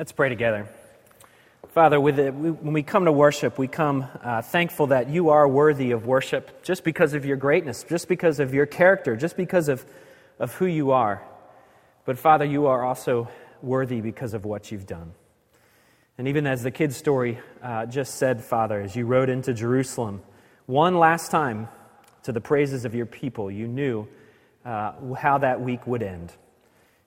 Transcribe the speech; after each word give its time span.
Let's 0.00 0.12
pray 0.12 0.30
together. 0.30 0.66
Father, 1.74 1.96
it, 1.96 2.34
we, 2.34 2.50
when 2.50 2.72
we 2.72 2.82
come 2.82 3.04
to 3.04 3.12
worship, 3.12 3.58
we 3.58 3.68
come 3.68 4.06
uh, 4.24 4.40
thankful 4.40 4.86
that 4.86 5.10
you 5.10 5.28
are 5.28 5.46
worthy 5.46 5.90
of 5.90 6.06
worship 6.06 6.62
just 6.62 6.84
because 6.84 7.12
of 7.12 7.26
your 7.26 7.36
greatness, 7.36 7.84
just 7.86 8.08
because 8.08 8.40
of 8.40 8.54
your 8.54 8.64
character, 8.64 9.14
just 9.14 9.36
because 9.36 9.68
of, 9.68 9.84
of 10.38 10.54
who 10.54 10.64
you 10.64 10.92
are. 10.92 11.22
But 12.06 12.16
Father, 12.16 12.46
you 12.46 12.64
are 12.64 12.82
also 12.82 13.28
worthy 13.60 14.00
because 14.00 14.32
of 14.32 14.46
what 14.46 14.72
you've 14.72 14.86
done. 14.86 15.12
And 16.16 16.28
even 16.28 16.46
as 16.46 16.62
the 16.62 16.70
kid's 16.70 16.96
story 16.96 17.38
uh, 17.62 17.84
just 17.84 18.14
said, 18.14 18.42
Father, 18.42 18.80
as 18.80 18.96
you 18.96 19.04
rode 19.04 19.28
into 19.28 19.52
Jerusalem 19.52 20.22
one 20.64 20.98
last 20.98 21.30
time 21.30 21.68
to 22.22 22.32
the 22.32 22.40
praises 22.40 22.86
of 22.86 22.94
your 22.94 23.04
people, 23.04 23.50
you 23.50 23.68
knew 23.68 24.08
uh, 24.64 24.92
how 25.14 25.36
that 25.36 25.60
week 25.60 25.86
would 25.86 26.02
end. 26.02 26.32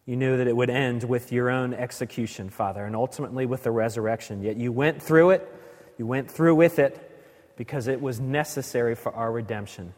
You 0.05 0.17
knew 0.17 0.35
that 0.37 0.47
it 0.47 0.55
would 0.55 0.69
end 0.69 1.05
with 1.05 1.31
your 1.31 1.49
own 1.49 1.73
execution, 1.73 2.49
Father, 2.49 2.85
and 2.85 2.95
ultimately 2.95 3.45
with 3.45 3.63
the 3.63 3.71
resurrection. 3.71 4.43
Yet 4.43 4.57
you 4.57 4.71
went 4.71 5.01
through 5.01 5.29
it, 5.31 5.49
you 5.97 6.05
went 6.05 6.29
through 6.29 6.55
with 6.55 6.77
it 6.77 7.09
because 7.55 7.87
it 7.87 8.01
was 8.01 8.19
necessary 8.19 8.95
for 8.95 9.13
our 9.13 9.31
redemption. 9.31 9.93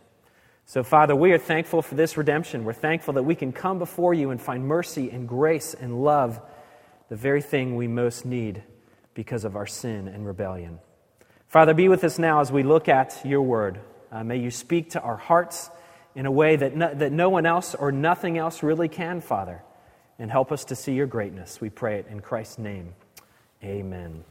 So, 0.67 0.83
Father, 0.83 1.16
we 1.16 1.31
are 1.31 1.39
thankful 1.39 1.81
for 1.81 1.95
this 1.95 2.17
redemption. 2.17 2.66
We're 2.66 2.73
thankful 2.73 3.16
that 3.16 3.23
we 3.23 3.33
can 3.33 3.52
come 3.52 3.80
before 3.80 4.13
you 4.13 4.30
and 4.30 4.39
find 4.39 4.67
mercy 4.67 5.09
and 5.09 5.27
grace 5.27 5.73
and 5.73 6.03
love, 6.03 6.39
the 7.09 7.16
very 7.16 7.41
thing 7.41 7.75
we 7.75 7.88
most 7.88 8.25
need 8.25 8.63
because 9.16 9.44
of 9.44 9.55
our 9.55 9.67
sin 9.67 10.08
and 10.08 10.25
rebellion. 10.25 10.80
Father, 11.47 11.73
be 11.73 11.88
with 11.88 12.03
us 12.03 12.19
now 12.19 12.41
as 12.41 12.52
we 12.52 12.61
look 12.61 12.89
at 12.89 13.19
your 13.23 13.41
word. 13.41 13.80
Uh, 14.11 14.23
may 14.23 14.38
you 14.38 14.52
speak 14.52 14.91
to 14.91 15.02
our 15.02 15.17
hearts 15.17 15.69
in 16.13 16.25
a 16.25 16.31
way 16.31 16.55
that 16.55 16.75
no, 16.75 16.94
that 16.94 17.11
no 17.11 17.30
one 17.30 17.45
else 17.45 17.73
or 17.73 17.91
nothing 17.91 18.38
else 18.38 18.61
really 18.61 18.88
can, 18.88 19.22
Father 19.22 19.63
and 20.19 20.31
help 20.31 20.51
us 20.51 20.65
to 20.65 20.75
see 20.75 20.93
your 20.93 21.07
greatness. 21.07 21.59
We 21.59 21.69
pray 21.69 21.99
it 21.99 22.07
in 22.09 22.21
Christ's 22.21 22.57
name. 22.57 22.93
Amen. 23.63 24.23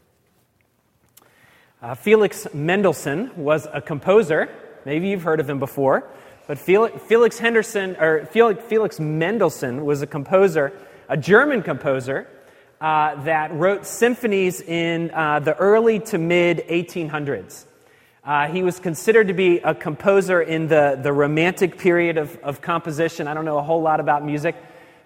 Uh, 1.82 1.94
Felix 1.94 2.46
Mendelssohn 2.54 3.30
was 3.36 3.66
a 3.72 3.80
composer. 3.80 4.48
Maybe 4.84 5.08
you've 5.08 5.22
heard 5.22 5.40
of 5.40 5.50
him 5.50 5.58
before. 5.58 6.08
But 6.46 6.58
Felix, 6.58 7.38
Henderson, 7.38 7.96
or 7.96 8.26
Felix, 8.26 8.62
Felix 8.64 9.00
Mendelssohn 9.00 9.84
was 9.84 10.02
a 10.02 10.06
composer, 10.06 10.72
a 11.08 11.16
German 11.16 11.62
composer, 11.62 12.28
uh, 12.80 13.22
that 13.24 13.52
wrote 13.54 13.86
symphonies 13.86 14.60
in 14.60 15.10
uh, 15.12 15.38
the 15.40 15.54
early 15.56 16.00
to 16.00 16.18
mid 16.18 16.58
1800s. 16.68 17.64
Uh, 18.24 18.46
he 18.48 18.62
was 18.62 18.78
considered 18.78 19.28
to 19.28 19.34
be 19.34 19.58
a 19.58 19.74
composer 19.74 20.40
in 20.40 20.68
the, 20.68 20.98
the 21.02 21.12
romantic 21.12 21.78
period 21.78 22.16
of, 22.16 22.36
of 22.42 22.60
composition. 22.60 23.28
I 23.28 23.34
don't 23.34 23.44
know 23.44 23.58
a 23.58 23.62
whole 23.62 23.82
lot 23.82 24.00
about 24.00 24.24
music, 24.24 24.54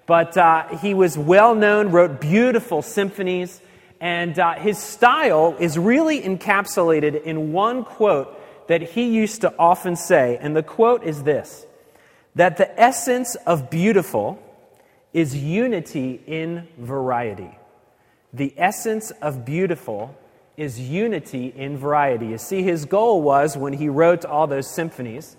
but 0.08 0.38
uh, 0.38 0.66
he 0.78 0.94
was 0.94 1.18
well 1.18 1.54
known, 1.54 1.90
wrote 1.90 2.18
beautiful 2.18 2.80
symphonies, 2.80 3.60
and 4.00 4.38
uh, 4.38 4.54
his 4.54 4.78
style 4.78 5.54
is 5.60 5.78
really 5.78 6.22
encapsulated 6.22 7.22
in 7.22 7.52
one 7.52 7.84
quote 7.84 8.34
that 8.68 8.80
he 8.80 9.14
used 9.14 9.42
to 9.42 9.54
often 9.58 9.96
say. 9.96 10.38
And 10.40 10.56
the 10.56 10.62
quote 10.62 11.04
is 11.04 11.22
this 11.22 11.66
that 12.34 12.56
the 12.56 12.80
essence 12.80 13.34
of 13.46 13.68
beautiful 13.68 14.42
is 15.12 15.36
unity 15.36 16.20
in 16.26 16.66
variety. 16.78 17.50
The 18.32 18.54
essence 18.56 19.10
of 19.10 19.44
beautiful 19.44 20.16
is 20.56 20.80
unity 20.80 21.52
in 21.54 21.76
variety. 21.76 22.28
You 22.28 22.38
see, 22.38 22.62
his 22.62 22.86
goal 22.86 23.20
was 23.20 23.58
when 23.58 23.74
he 23.74 23.90
wrote 23.90 24.24
all 24.24 24.46
those 24.46 24.70
symphonies 24.70 25.36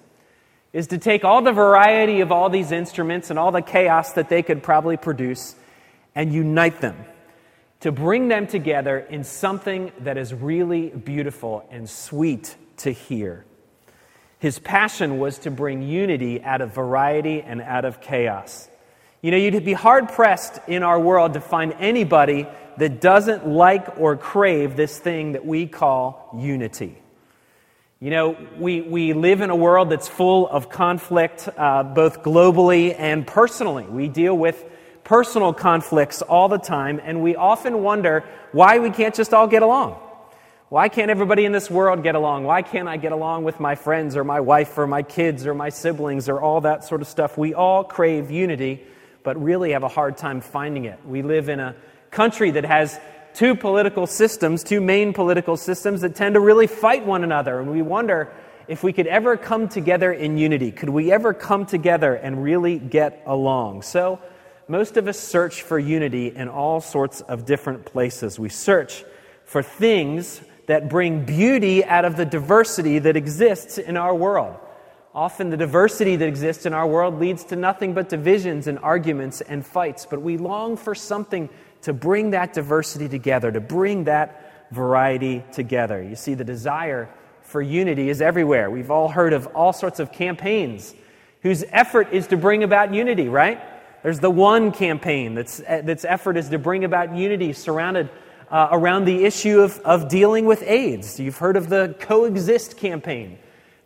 is 0.71 0.87
to 0.87 0.97
take 0.97 1.25
all 1.25 1.41
the 1.41 1.51
variety 1.51 2.21
of 2.21 2.31
all 2.31 2.49
these 2.49 2.71
instruments 2.71 3.29
and 3.29 3.39
all 3.39 3.51
the 3.51 3.61
chaos 3.61 4.13
that 4.13 4.29
they 4.29 4.43
could 4.43 4.61
probably 4.61 4.97
produce 4.97 5.55
and 6.15 6.33
unite 6.33 6.81
them, 6.81 6.97
to 7.79 7.91
bring 7.91 8.27
them 8.27 8.45
together 8.45 8.99
in 8.99 9.23
something 9.23 9.91
that 9.99 10.17
is 10.17 10.33
really 10.33 10.89
beautiful 10.89 11.67
and 11.71 11.89
sweet 11.89 12.55
to 12.77 12.91
hear. 12.91 13.45
His 14.39 14.59
passion 14.59 15.19
was 15.19 15.39
to 15.39 15.51
bring 15.51 15.81
unity 15.81 16.41
out 16.41 16.61
of 16.61 16.73
variety 16.73 17.41
and 17.41 17.61
out 17.61 17.85
of 17.85 18.01
chaos. 18.01 18.69
You 19.21 19.31
know, 19.31 19.37
you'd 19.37 19.65
be 19.65 19.73
hard 19.73 20.09
pressed 20.09 20.59
in 20.67 20.83
our 20.83 20.99
world 20.99 21.33
to 21.33 21.41
find 21.41 21.73
anybody 21.79 22.47
that 22.77 23.01
doesn't 23.01 23.45
like 23.45 23.99
or 23.99 24.15
crave 24.15 24.77
this 24.77 24.97
thing 24.97 25.33
that 25.33 25.45
we 25.45 25.67
call 25.67 26.33
unity. 26.37 26.97
You 28.01 28.11
know, 28.11 28.37
we, 28.57 28.79
we 28.79 29.11
live 29.11 29.41
in 29.41 29.49
a 29.49 29.55
world 29.57 29.89
that's 29.89 30.07
full 30.07 30.47
of 30.47 30.69
conflict, 30.69 31.49
uh, 31.57 31.83
both 31.83 32.23
globally 32.23 32.95
and 32.97 33.27
personally. 33.27 33.83
We 33.83 34.07
deal 34.07 34.37
with 34.37 34.63
personal 35.03 35.51
conflicts 35.51 36.21
all 36.21 36.47
the 36.47 36.59
time, 36.59 37.01
and 37.03 37.21
we 37.21 37.35
often 37.35 37.83
wonder 37.83 38.23
why 38.53 38.79
we 38.79 38.89
can't 38.89 39.13
just 39.13 39.33
all 39.33 39.47
get 39.47 39.63
along. 39.63 39.99
Why 40.69 40.87
can't 40.87 41.11
everybody 41.11 41.43
in 41.43 41.51
this 41.51 41.69
world 41.69 42.01
get 42.01 42.15
along? 42.15 42.45
Why 42.45 42.61
can't 42.61 42.87
I 42.87 42.95
get 42.95 43.11
along 43.11 43.43
with 43.43 43.59
my 43.59 43.75
friends 43.75 44.15
or 44.15 44.23
my 44.23 44.39
wife 44.39 44.77
or 44.77 44.87
my 44.87 45.03
kids 45.03 45.45
or 45.45 45.53
my 45.53 45.67
siblings 45.67 46.29
or 46.29 46.39
all 46.39 46.61
that 46.61 46.85
sort 46.85 47.01
of 47.01 47.07
stuff? 47.09 47.37
We 47.37 47.53
all 47.53 47.83
crave 47.83 48.31
unity, 48.31 48.81
but 49.23 49.43
really 49.43 49.71
have 49.71 49.83
a 49.83 49.89
hard 49.89 50.15
time 50.15 50.39
finding 50.39 50.85
it. 50.85 51.05
We 51.05 51.21
live 51.21 51.49
in 51.49 51.59
a 51.59 51.75
country 52.11 52.51
that 52.51 52.63
has 52.63 52.97
two 53.33 53.55
political 53.55 54.07
systems, 54.07 54.63
two 54.63 54.81
main 54.81 55.13
political 55.13 55.57
systems 55.57 56.01
that 56.01 56.15
tend 56.15 56.35
to 56.35 56.39
really 56.39 56.67
fight 56.67 57.05
one 57.05 57.23
another. 57.23 57.59
And 57.59 57.71
we 57.71 57.81
wonder 57.81 58.31
if 58.67 58.83
we 58.83 58.93
could 58.93 59.07
ever 59.07 59.35
come 59.37 59.67
together 59.67 60.11
in 60.11 60.37
unity. 60.37 60.71
Could 60.71 60.89
we 60.89 61.11
ever 61.11 61.33
come 61.33 61.65
together 61.65 62.13
and 62.13 62.43
really 62.43 62.77
get 62.77 63.23
along? 63.25 63.81
So, 63.81 64.19
most 64.67 64.97
of 64.97 65.07
us 65.07 65.17
search 65.19 65.63
for 65.63 65.79
unity 65.79 66.27
in 66.27 66.47
all 66.47 66.79
sorts 66.79 67.21
of 67.21 67.45
different 67.45 67.85
places. 67.85 68.37
We 68.37 68.49
search 68.49 69.03
for 69.43 69.63
things 69.63 70.41
that 70.67 70.87
bring 70.87 71.25
beauty 71.25 71.83
out 71.83 72.05
of 72.05 72.15
the 72.15 72.25
diversity 72.25 72.99
that 72.99 73.17
exists 73.17 73.79
in 73.79 73.97
our 73.97 74.13
world. 74.13 74.55
Often, 75.15 75.49
the 75.49 75.57
diversity 75.57 76.15
that 76.17 76.27
exists 76.27 76.67
in 76.67 76.73
our 76.75 76.85
world 76.85 77.19
leads 77.19 77.43
to 77.45 77.55
nothing 77.55 77.95
but 77.95 78.09
divisions 78.09 78.67
and 78.67 78.77
arguments 78.77 79.41
and 79.41 79.65
fights, 79.65 80.05
but 80.05 80.21
we 80.21 80.37
long 80.37 80.77
for 80.77 80.93
something 80.93 81.49
to 81.83 81.93
bring 81.93 82.31
that 82.31 82.53
diversity 82.53 83.07
together, 83.07 83.51
to 83.51 83.59
bring 83.59 84.05
that 84.05 84.67
variety 84.71 85.43
together. 85.51 86.01
You 86.01 86.15
see, 86.15 86.33
the 86.33 86.43
desire 86.43 87.09
for 87.41 87.61
unity 87.61 88.09
is 88.09 88.21
everywhere. 88.21 88.69
We've 88.69 88.91
all 88.91 89.09
heard 89.09 89.33
of 89.33 89.47
all 89.47 89.73
sorts 89.73 89.99
of 89.99 90.11
campaigns 90.11 90.93
whose 91.41 91.63
effort 91.69 92.11
is 92.11 92.27
to 92.27 92.37
bring 92.37 92.63
about 92.63 92.93
unity, 92.93 93.29
right? 93.29 93.59
There's 94.03 94.19
the 94.19 94.29
one 94.29 94.71
campaign 94.71 95.35
that's, 95.35 95.57
that's 95.57 96.05
effort 96.05 96.37
is 96.37 96.49
to 96.49 96.59
bring 96.59 96.83
about 96.83 97.15
unity 97.15 97.53
surrounded 97.53 98.09
uh, 98.51 98.69
around 98.71 99.05
the 99.05 99.25
issue 99.25 99.59
of, 99.59 99.79
of 99.79 100.09
dealing 100.09 100.45
with 100.45 100.63
AIDS. 100.63 101.19
You've 101.19 101.37
heard 101.37 101.57
of 101.57 101.69
the 101.69 101.95
Coexist 101.99 102.77
campaign 102.77 103.37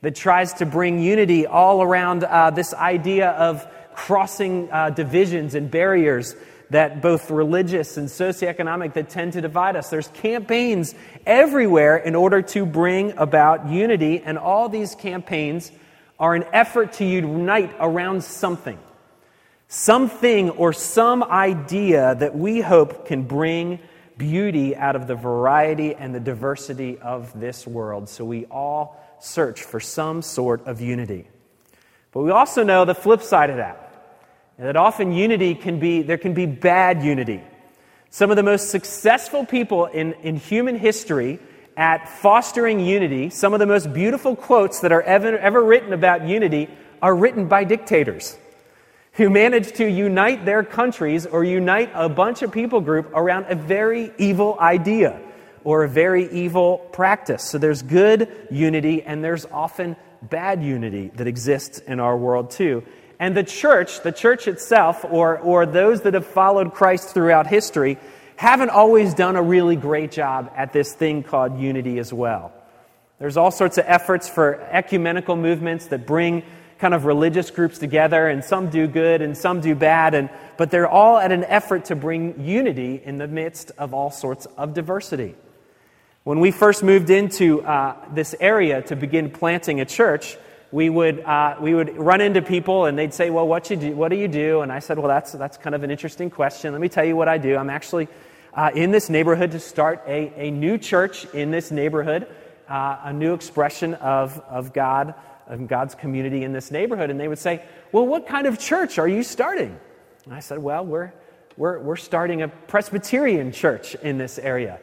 that 0.01 0.15
tries 0.15 0.53
to 0.53 0.65
bring 0.65 0.99
unity 0.99 1.47
all 1.47 1.81
around 1.81 2.23
uh, 2.23 2.49
this 2.49 2.73
idea 2.73 3.29
of 3.31 3.67
crossing 3.95 4.71
uh, 4.71 4.89
divisions 4.89 5.55
and 5.55 5.69
barriers 5.69 6.35
that 6.73 7.01
both 7.01 7.29
religious 7.29 7.97
and 7.97 8.07
socioeconomic 8.07 8.93
that 8.93 9.09
tend 9.09 9.33
to 9.33 9.41
divide 9.41 9.75
us. 9.75 9.89
There's 9.89 10.07
campaigns 10.09 10.95
everywhere 11.25 11.97
in 11.97 12.15
order 12.15 12.41
to 12.41 12.65
bring 12.65 13.15
about 13.17 13.67
unity, 13.67 14.19
and 14.19 14.37
all 14.37 14.69
these 14.69 14.95
campaigns 14.95 15.71
are 16.19 16.35
an 16.35 16.45
effort 16.51 16.93
to 16.93 17.05
unite 17.05 17.73
around 17.79 18.23
something. 18.23 18.79
Something 19.67 20.49
or 20.51 20.73
some 20.73 21.23
idea 21.23 22.15
that 22.15 22.35
we 22.35 22.61
hope 22.61 23.07
can 23.07 23.23
bring 23.23 23.79
beauty 24.17 24.75
out 24.75 24.95
of 24.95 25.05
the 25.07 25.15
variety 25.15 25.93
and 25.93 26.13
the 26.13 26.19
diversity 26.19 26.97
of 26.99 27.39
this 27.39 27.67
world. 27.67 28.09
So 28.09 28.25
we 28.25 28.45
all 28.45 28.99
search 29.19 29.63
for 29.63 29.79
some 29.79 30.21
sort 30.21 30.65
of 30.65 30.81
unity. 30.81 31.27
But 32.11 32.21
we 32.21 32.31
also 32.31 32.63
know 32.63 32.85
the 32.85 32.95
flip 32.95 33.21
side 33.21 33.49
of 33.49 33.57
that. 33.57 33.82
And 34.57 34.67
that 34.67 34.75
often 34.75 35.11
unity 35.11 35.55
can 35.55 35.79
be, 35.79 36.01
there 36.03 36.17
can 36.17 36.33
be 36.33 36.45
bad 36.45 37.03
unity. 37.03 37.41
Some 38.09 38.29
of 38.29 38.35
the 38.35 38.43
most 38.43 38.69
successful 38.69 39.45
people 39.45 39.85
in, 39.87 40.13
in 40.21 40.35
human 40.35 40.77
history 40.77 41.39
at 41.75 42.07
fostering 42.07 42.79
unity, 42.79 43.29
some 43.31 43.53
of 43.53 43.59
the 43.59 43.65
most 43.65 43.91
beautiful 43.93 44.35
quotes 44.35 44.81
that 44.81 44.91
are 44.91 45.01
ever, 45.01 45.37
ever 45.37 45.63
written 45.63 45.93
about 45.93 46.27
unity 46.27 46.69
are 47.01 47.15
written 47.15 47.47
by 47.47 47.63
dictators 47.63 48.37
who 49.13 49.29
manage 49.29 49.71
to 49.73 49.85
unite 49.85 50.45
their 50.45 50.63
countries 50.63 51.25
or 51.25 51.43
unite 51.43 51.89
a 51.93 52.09
bunch 52.09 52.41
of 52.41 52.51
people 52.51 52.81
group 52.81 53.11
around 53.13 53.45
a 53.47 53.55
very 53.55 54.11
evil 54.17 54.57
idea 54.59 55.19
or 55.63 55.83
a 55.83 55.89
very 55.89 56.31
evil 56.31 56.77
practice. 56.91 57.43
So 57.43 57.57
there's 57.57 57.81
good 57.81 58.47
unity 58.49 59.03
and 59.03 59.23
there's 59.23 59.45
often 59.45 59.95
bad 60.21 60.63
unity 60.63 61.11
that 61.15 61.27
exists 61.27 61.79
in 61.79 61.99
our 61.99 62.17
world 62.17 62.51
too. 62.51 62.83
And 63.19 63.37
the 63.37 63.43
church, 63.43 64.01
the 64.01 64.11
church 64.11 64.47
itself, 64.47 65.05
or, 65.05 65.37
or 65.39 65.65
those 65.65 66.01
that 66.01 66.13
have 66.13 66.25
followed 66.25 66.73
Christ 66.73 67.13
throughout 67.13 67.47
history, 67.47 67.97
haven't 68.35 68.69
always 68.69 69.13
done 69.13 69.35
a 69.35 69.41
really 69.41 69.75
great 69.75 70.11
job 70.11 70.51
at 70.55 70.73
this 70.73 70.93
thing 70.93 71.23
called 71.23 71.59
unity 71.59 71.99
as 71.99 72.11
well. 72.11 72.51
There's 73.19 73.37
all 73.37 73.51
sorts 73.51 73.77
of 73.77 73.85
efforts 73.87 74.27
for 74.27 74.59
ecumenical 74.71 75.35
movements 75.35 75.87
that 75.87 76.05
bring 76.05 76.43
kind 76.79 76.93
of 76.93 77.05
religious 77.05 77.51
groups 77.51 77.77
together, 77.77 78.27
and 78.27 78.43
some 78.43 78.69
do 78.69 78.87
good 78.87 79.21
and 79.21 79.37
some 79.37 79.61
do 79.61 79.75
bad, 79.75 80.13
and, 80.13 80.29
but 80.57 80.69
they're 80.71 80.89
all 80.89 81.17
at 81.17 81.31
an 81.31 81.45
effort 81.45 81.85
to 81.85 81.95
bring 81.95 82.45
unity 82.45 83.01
in 83.05 83.17
the 83.17 83.27
midst 83.27 83.71
of 83.77 83.93
all 83.93 84.11
sorts 84.11 84.45
of 84.57 84.73
diversity. 84.73 85.35
When 86.25 86.41
we 86.41 86.51
first 86.51 86.83
moved 86.83 87.09
into 87.09 87.61
uh, 87.61 87.95
this 88.13 88.35
area 88.39 88.81
to 88.83 88.95
begin 88.95 89.29
planting 89.29 89.79
a 89.79 89.85
church, 89.85 90.37
we 90.73 90.89
would, 90.89 91.19
uh, 91.19 91.55
we 91.61 91.75
would 91.75 91.95
run 91.95 92.19
into 92.19 92.41
people 92.41 92.85
and 92.85 92.97
they'd 92.97 93.13
say, 93.13 93.29
Well, 93.29 93.47
what, 93.47 93.69
you 93.69 93.75
do, 93.75 93.95
what 93.95 94.09
do 94.09 94.15
you 94.15 94.27
do? 94.27 94.61
And 94.61 94.71
I 94.71 94.79
said, 94.79 94.97
Well, 94.97 95.07
that's, 95.07 95.31
that's 95.33 95.55
kind 95.55 95.75
of 95.75 95.83
an 95.83 95.91
interesting 95.91 96.31
question. 96.31 96.71
Let 96.71 96.81
me 96.81 96.89
tell 96.89 97.05
you 97.05 97.15
what 97.15 97.29
I 97.29 97.37
do. 97.37 97.55
I'm 97.55 97.69
actually 97.69 98.07
uh, 98.55 98.71
in 98.73 98.89
this 98.89 99.07
neighborhood 99.07 99.51
to 99.51 99.59
start 99.59 100.01
a, 100.07 100.33
a 100.35 100.49
new 100.49 100.79
church 100.79 101.25
in 101.25 101.51
this 101.51 101.69
neighborhood, 101.69 102.25
uh, 102.67 102.97
a 103.03 103.13
new 103.13 103.35
expression 103.35 103.93
of, 103.95 104.39
of 104.49 104.73
God, 104.73 105.13
God's 105.67 105.93
community 105.93 106.43
in 106.43 106.53
this 106.53 106.71
neighborhood. 106.71 107.11
And 107.11 107.19
they 107.19 107.27
would 107.27 107.37
say, 107.37 107.63
Well, 107.91 108.07
what 108.07 108.25
kind 108.25 108.47
of 108.47 108.57
church 108.57 108.97
are 108.97 109.07
you 109.07 109.21
starting? 109.21 109.79
And 110.25 110.33
I 110.33 110.39
said, 110.39 110.57
Well, 110.57 110.83
we're, 110.83 111.13
we're, 111.55 111.77
we're 111.77 111.97
starting 111.97 112.41
a 112.41 112.47
Presbyterian 112.47 113.51
church 113.51 113.93
in 113.93 114.17
this 114.17 114.39
area. 114.39 114.79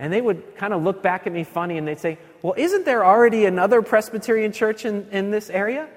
And 0.00 0.12
they 0.12 0.20
would 0.20 0.56
kind 0.56 0.72
of 0.72 0.82
look 0.82 1.00
back 1.00 1.28
at 1.28 1.32
me 1.32 1.44
funny 1.44 1.78
and 1.78 1.86
they'd 1.86 2.00
say, 2.00 2.18
Well, 2.42 2.54
isn't 2.56 2.84
there 2.84 3.04
already 3.04 3.46
another 3.46 3.82
Presbyterian 3.82 4.52
church 4.52 4.84
in, 4.84 5.08
in 5.10 5.30
this 5.30 5.50
area? 5.50 5.88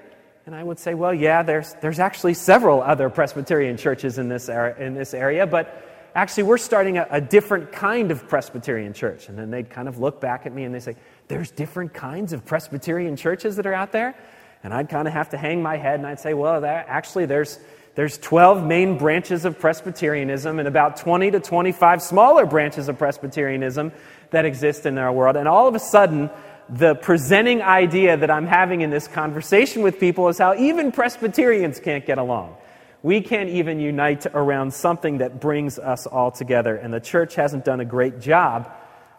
And 0.44 0.54
I 0.54 0.62
would 0.62 0.78
say, 0.78 0.94
Well, 0.94 1.14
yeah, 1.14 1.42
there's, 1.42 1.74
there's 1.80 2.00
actually 2.00 2.34
several 2.34 2.82
other 2.82 3.08
Presbyterian 3.10 3.76
churches 3.76 4.18
in 4.18 4.28
this, 4.28 4.48
area, 4.48 4.76
in 4.84 4.94
this 4.94 5.14
area, 5.14 5.46
but 5.46 5.84
actually, 6.14 6.42
we're 6.44 6.58
starting 6.58 6.98
a, 6.98 7.06
a 7.10 7.20
different 7.20 7.70
kind 7.70 8.10
of 8.10 8.28
Presbyterian 8.28 8.92
church. 8.92 9.28
And 9.28 9.38
then 9.38 9.50
they'd 9.50 9.70
kind 9.70 9.88
of 9.88 9.98
look 9.98 10.20
back 10.20 10.44
at 10.46 10.52
me 10.52 10.64
and 10.64 10.74
they'd 10.74 10.82
say, 10.82 10.96
There's 11.28 11.52
different 11.52 11.94
kinds 11.94 12.32
of 12.32 12.44
Presbyterian 12.44 13.16
churches 13.16 13.56
that 13.56 13.66
are 13.66 13.74
out 13.74 13.92
there? 13.92 14.16
And 14.64 14.74
I'd 14.74 14.88
kind 14.88 15.06
of 15.06 15.14
have 15.14 15.30
to 15.30 15.36
hang 15.36 15.62
my 15.62 15.76
head 15.76 16.00
and 16.00 16.06
I'd 16.06 16.20
say, 16.20 16.34
Well, 16.34 16.60
there, 16.60 16.84
actually, 16.88 17.26
there's 17.26 17.60
there's 17.94 18.16
12 18.16 18.64
main 18.64 18.96
branches 18.96 19.44
of 19.44 19.58
Presbyterianism 19.58 20.58
and 20.58 20.66
about 20.66 20.96
20 20.96 21.32
to 21.32 21.40
25 21.40 22.00
smaller 22.00 22.46
branches 22.46 22.88
of 22.88 22.96
Presbyterianism 22.96 23.92
that 24.32 24.44
exist 24.44 24.84
in 24.84 24.98
our 24.98 25.12
world. 25.12 25.36
And 25.36 25.48
all 25.48 25.68
of 25.68 25.74
a 25.74 25.78
sudden, 25.78 26.30
the 26.68 26.94
presenting 26.94 27.62
idea 27.62 28.16
that 28.16 28.30
I'm 28.30 28.46
having 28.46 28.80
in 28.80 28.90
this 28.90 29.08
conversation 29.08 29.82
with 29.82 30.00
people 30.00 30.28
is 30.28 30.38
how 30.38 30.54
even 30.54 30.92
Presbyterians 30.92 31.80
can't 31.80 32.04
get 32.04 32.18
along. 32.18 32.56
We 33.02 33.20
can't 33.20 33.50
even 33.50 33.80
unite 33.80 34.26
around 34.26 34.72
something 34.72 35.18
that 35.18 35.40
brings 35.40 35.78
us 35.78 36.06
all 36.06 36.30
together. 36.30 36.76
And 36.76 36.92
the 36.92 37.00
church 37.00 37.34
hasn't 37.34 37.64
done 37.64 37.80
a 37.80 37.84
great 37.84 38.20
job 38.20 38.72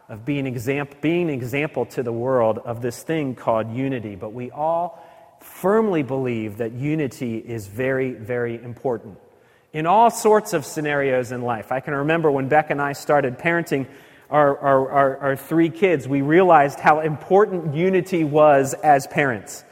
of 0.09 0.25
being, 0.25 0.47
example, 0.47 0.97
being 1.01 1.29
an 1.29 1.35
example 1.35 1.85
to 1.87 2.03
the 2.03 2.13
world 2.13 2.59
of 2.59 2.81
this 2.81 3.03
thing 3.03 3.35
called 3.35 3.73
unity. 3.73 4.15
But 4.15 4.33
we 4.33 4.51
all 4.51 5.03
firmly 5.41 6.03
believe 6.03 6.57
that 6.57 6.71
unity 6.71 7.37
is 7.37 7.67
very, 7.67 8.11
very 8.13 8.61
important 8.61 9.19
in 9.73 9.85
all 9.85 10.09
sorts 10.11 10.53
of 10.53 10.65
scenarios 10.65 11.31
in 11.31 11.41
life. 11.41 11.71
I 11.71 11.79
can 11.79 11.93
remember 11.95 12.31
when 12.31 12.47
Beck 12.47 12.69
and 12.69 12.81
I 12.81 12.93
started 12.93 13.37
parenting 13.39 13.87
our, 14.33 14.57
our, 14.57 14.91
our, 14.91 15.17
our, 15.17 15.35
three 15.35 15.69
kids, 15.69 16.07
we 16.07 16.23
realized 16.23 16.79
how 16.79 17.01
important 17.01 17.75
unity 17.75 18.23
was 18.23 18.73
as 18.73 19.05
parents. 19.05 19.63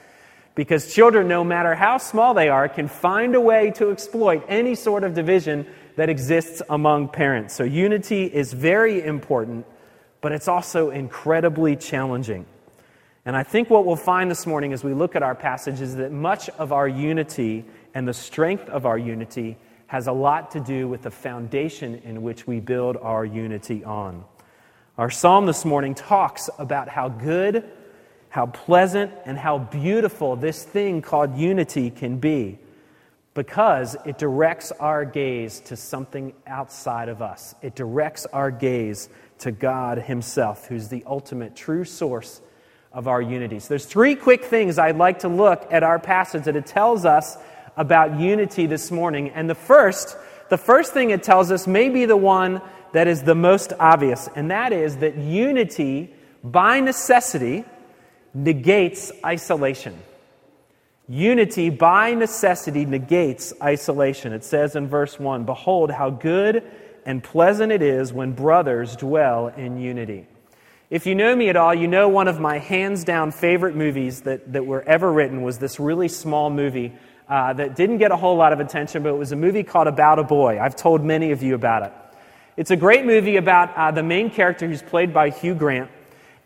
Because 0.54 0.94
children, 0.94 1.28
no 1.28 1.44
matter 1.44 1.74
how 1.74 1.98
small 1.98 2.36
they 2.36 2.48
are, 2.48 2.70
can 2.70 2.88
find 2.88 3.34
a 3.34 3.42
way 3.42 3.72
to 3.72 3.90
exploit 3.90 4.46
any 4.48 4.76
sort 4.76 5.04
of 5.04 5.16
division 5.16 5.66
that 5.96 6.10
exists 6.10 6.62
among 6.70 7.08
parents. 7.08 7.56
So, 7.56 7.64
unity 7.64 8.26
is 8.26 8.54
very 8.54 9.04
important, 9.04 9.66
but 10.22 10.32
it's 10.32 10.48
also 10.48 10.92
incredibly 10.92 11.76
challenging. 11.76 12.46
And 13.26 13.36
I 13.36 13.42
think 13.42 13.72
what 13.72 13.86
we'll 13.86 13.96
find 13.96 14.30
this 14.30 14.46
morning 14.46 14.74
as 14.74 14.84
we 14.84 14.94
look 14.94 15.16
at 15.16 15.24
our 15.24 15.36
passage 15.36 15.82
is 15.82 15.96
that 15.96 16.12
much 16.12 16.50
of 16.50 16.72
our 16.72 16.88
unity 16.88 17.66
and 17.96 18.08
the 18.08 18.14
strength 18.14 18.70
of 18.70 18.86
our 18.86 18.98
unity 18.98 19.58
has 19.88 20.06
a 20.06 20.12
lot 20.12 20.52
to 20.52 20.60
do 20.60 20.88
with 20.88 21.02
the 21.02 21.12
foundation 21.12 21.96
in 22.06 22.22
which 22.22 22.46
we 22.46 22.60
build 22.60 22.96
our 22.98 23.26
unity 23.26 23.84
on. 23.84 24.24
Our 25.02 25.10
psalm 25.10 25.48
this 25.48 25.66
morning 25.66 25.96
talks 25.96 26.48
about 26.60 26.88
how 26.88 27.10
good, 27.10 27.64
how 28.30 28.46
pleasant, 28.46 29.12
and 29.26 29.36
how 29.36 29.58
beautiful 29.58 30.36
this 30.36 30.64
thing 30.64 31.02
called 31.02 31.36
unity 31.36 31.90
can 31.90 32.20
be 32.20 32.60
because 33.34 33.98
it 34.06 34.20
directs 34.20 34.72
our 34.74 35.04
gaze 35.04 35.60
to 35.62 35.76
something 35.76 36.34
outside 36.46 37.10
of 37.10 37.20
us. 37.20 37.56
It 37.64 37.74
directs 37.74 38.28
our 38.28 38.52
gaze 38.52 39.10
to 39.40 39.52
God 39.52 39.98
Himself, 39.98 40.68
who's 40.68 40.90
the 40.90 41.04
ultimate 41.08 41.56
true 41.56 41.84
source 41.84 42.40
of 42.94 43.08
our 43.08 43.24
unity. 43.24 43.58
So 43.58 43.70
there's 43.70 43.86
three 43.86 44.14
quick 44.14 44.46
things 44.46 44.78
I'd 44.78 44.98
like 44.98 45.22
to 45.22 45.30
look 45.30 45.68
at 45.72 45.82
our 45.82 45.98
passage 45.98 46.44
that 46.44 46.56
it 46.56 46.68
tells 46.68 47.06
us 47.06 47.38
about 47.76 48.20
unity 48.20 48.68
this 48.68 48.92
morning. 48.92 49.32
And 49.32 49.50
the 49.50 49.56
first, 49.56 50.16
the 50.50 50.60
first 50.60 50.94
thing 50.94 51.10
it 51.10 51.24
tells 51.24 51.50
us 51.50 51.66
may 51.66 51.90
be 51.90 52.06
the 52.06 52.16
one 52.16 52.62
that 52.94 53.08
is 53.08 53.24
the 53.24 53.36
most 53.36 53.74
obvious, 53.80 54.30
and 54.36 54.52
that 54.52 54.74
is 54.74 54.98
that 54.98 55.18
unity 55.18 56.14
by 56.44 56.80
necessity 56.80 57.66
negates 58.34 59.12
isolation. 59.26 59.98
Unity 61.08 61.70
by 61.70 62.14
necessity 62.14 62.86
negates 62.86 63.54
isolation. 63.62 64.34
It 64.34 64.44
says 64.44 64.76
in 64.76 64.88
verse 64.88 65.20
1 65.20 65.46
Behold, 65.46 65.92
how 65.92 66.10
good 66.10 66.64
and 67.06 67.24
pleasant 67.24 67.72
it 67.72 67.82
is 67.82 68.14
when 68.14 68.34
brothers 68.34 68.96
dwell 68.96 69.48
in 69.48 69.78
unity. 69.78 70.28
If 70.90 71.06
you 71.06 71.16
know 71.16 71.36
me 71.36 71.50
at 71.50 71.56
all, 71.56 71.74
you 71.74 71.88
know 71.88 72.10
one 72.10 72.28
of 72.28 72.40
my 72.40 72.60
hands 72.60 73.04
down 73.04 73.32
favorite 73.32 73.76
movies 73.76 74.22
that, 74.22 74.52
that 74.54 74.66
were 74.66 74.84
ever 74.84 75.12
written 75.12 75.42
was 75.42 75.58
this 75.58 75.80
really 75.80 76.10
small 76.10 76.50
movie 76.50 76.94
uh, 77.30 77.54
that 77.54 77.78
didn't 77.78 77.98
get 77.98 78.12
a 78.12 78.18
whole 78.18 78.36
lot 78.36 78.52
of 78.52 78.60
attention, 78.60 79.04
but 79.04 79.10
it 79.10 79.18
was 79.18 79.32
a 79.32 79.38
movie 79.38 79.64
called 79.64 79.88
About 79.88 80.20
a 80.20 80.24
Boy. 80.24 80.60
I've 80.60 80.76
told 80.76 81.04
many 81.04 81.32
of 81.32 81.42
you 81.44 81.56
about 81.56 81.84
it. 81.84 81.94
It's 82.58 82.72
a 82.72 82.76
great 82.76 83.06
movie 83.06 83.38
about 83.38 83.74
uh, 83.76 83.92
the 83.92 84.04
main 84.04 84.30
character 84.30 84.68
who's 84.68 84.82
played 84.82 85.14
by 85.14 85.30
Hugh 85.30 85.56
Grant. 85.56 85.90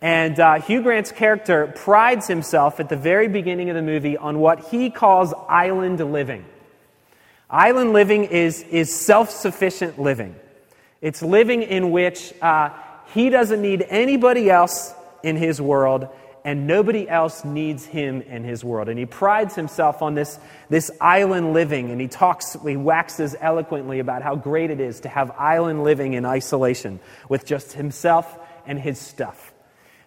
And 0.02 0.40
uh, 0.40 0.62
Hugh 0.62 0.84
Grant's 0.84 1.12
character 1.12 1.74
prides 1.75 2.28
himself 2.28 2.80
at 2.80 2.90
the 2.90 2.96
very 2.96 3.28
beginning 3.28 3.72
of 3.72 3.75
the 3.75 3.81
movie 3.81 4.16
on 4.16 4.40
what 4.40 4.66
he 4.66 4.92
calls 4.92 5.34
island 5.50 6.00
living. 6.12 6.46
Island 7.50 7.92
living 7.92 8.25
is, 8.25 8.62
is 8.63 8.94
self 8.94 9.31
sufficient 9.31 10.00
living. 10.00 10.36
It's 11.02 11.24
living 11.24 11.63
in 11.63 11.90
which 11.90 12.34
uh, 12.40 12.69
he 13.13 13.30
doesn't 13.30 13.62
need 13.62 13.84
anybody 13.90 14.50
else 14.50 14.94
in 15.24 15.36
his 15.38 15.60
world, 15.60 16.07
and 16.45 16.68
nobody 16.68 17.09
else 17.09 17.44
needs 17.44 17.86
him 17.86 18.21
in 18.21 18.44
his 18.44 18.63
world. 18.63 18.88
And 18.88 19.00
he 19.00 19.07
prides 19.07 19.56
himself 19.56 20.03
on 20.03 20.13
this, 20.13 20.39
this 20.69 20.92
island 21.01 21.53
living, 21.53 21.89
and 21.89 22.00
he 22.00 22.07
talks, 22.07 22.56
he 22.63 22.77
waxes 22.77 23.36
eloquently 23.42 24.00
about 24.00 24.21
how 24.21 24.36
great 24.36 24.69
it 24.69 24.80
is 24.80 25.01
to 25.01 25.09
have 25.09 25.31
island 25.31 25.83
living 25.83 26.13
in 26.13 26.24
isolation 26.24 27.00
with 27.27 27.45
just 27.45 27.74
himself 27.74 28.38
and 28.68 28.80
his 28.80 29.00
stuff. 29.00 29.53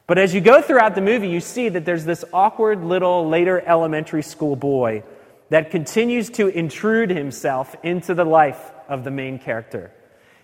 But 0.07 0.17
as 0.17 0.33
you 0.33 0.41
go 0.41 0.63
throughout 0.63 0.95
the 0.95 1.03
movie, 1.03 1.29
you 1.29 1.41
see 1.41 1.69
that 1.71 1.85
there's 1.85 2.05
this 2.05 2.25
awkward 2.33 2.85
little 2.85 3.29
later 3.29 3.61
elementary 3.61 4.23
school 4.23 4.55
boy 4.55 5.03
that 5.51 5.73
continues 5.73 6.31
to 6.31 6.47
intrude 6.47 7.11
himself 7.11 7.75
into 7.83 8.15
the 8.15 8.25
life 8.25 8.71
of 8.89 9.03
the 9.03 9.11
main 9.11 9.41
character. 9.41 9.91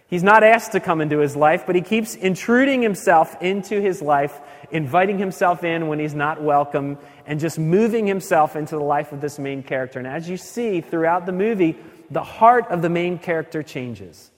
He's 0.08 0.22
not 0.22 0.44
asked 0.44 0.72
to 0.72 0.80
come 0.80 1.00
into 1.00 1.18
his 1.18 1.34
life, 1.34 1.64
but 1.66 1.76
he 1.76 1.82
keeps 1.82 2.14
intruding 2.14 2.82
himself 2.82 3.40
into 3.40 3.80
his 3.80 4.02
life, 4.02 4.38
inviting 4.70 5.18
himself 5.18 5.64
in 5.64 5.88
when 5.88 5.98
he's 5.98 6.14
not 6.14 6.42
welcome, 6.42 6.98
and 7.26 7.40
just 7.40 7.58
moving 7.58 8.06
himself 8.06 8.56
into 8.56 8.76
the 8.76 8.82
life 8.82 9.12
of 9.12 9.20
this 9.20 9.38
main 9.38 9.62
character. 9.62 9.98
And 9.98 10.08
as 10.08 10.28
you 10.28 10.36
see 10.36 10.80
throughout 10.80 11.26
the 11.26 11.32
movie, 11.32 11.76
the 12.10 12.22
heart 12.22 12.66
of 12.68 12.82
the 12.82 12.90
main 12.90 13.18
character 13.18 13.62
changes. 13.62 14.30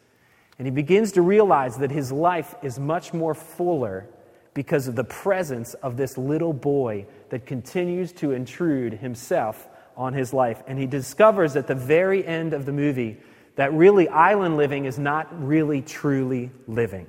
And 0.59 0.66
he 0.66 0.71
begins 0.71 1.12
to 1.12 1.23
realize 1.23 1.76
that 1.78 1.90
his 1.90 2.11
life 2.11 2.54
is 2.62 2.78
much 2.78 3.12
more 3.12 3.35
fuller 3.35 4.06
because 4.54 4.88
of 4.88 4.97
the 4.97 5.04
presence 5.04 5.75
of 5.75 5.99
this 5.99 6.16
little 6.16 6.54
boy 6.54 7.06
that 7.28 7.45
continues 7.45 8.12
to 8.12 8.33
intrude 8.33 8.95
himself 8.95 9.68
on 9.97 10.14
his 10.14 10.33
life. 10.33 10.62
And 10.66 10.78
he 10.78 10.87
discovers 10.87 11.56
at 11.56 11.66
the 11.66 11.75
very 11.75 12.26
end 12.26 12.54
of 12.54 12.64
the 12.64 12.73
movie 12.73 13.18
that 13.56 13.73
really 13.73 14.09
island 14.09 14.56
living 14.56 14.87
is 14.87 14.99
not 14.99 15.28
really 15.47 15.83
truly 15.83 16.50
living. 16.66 17.06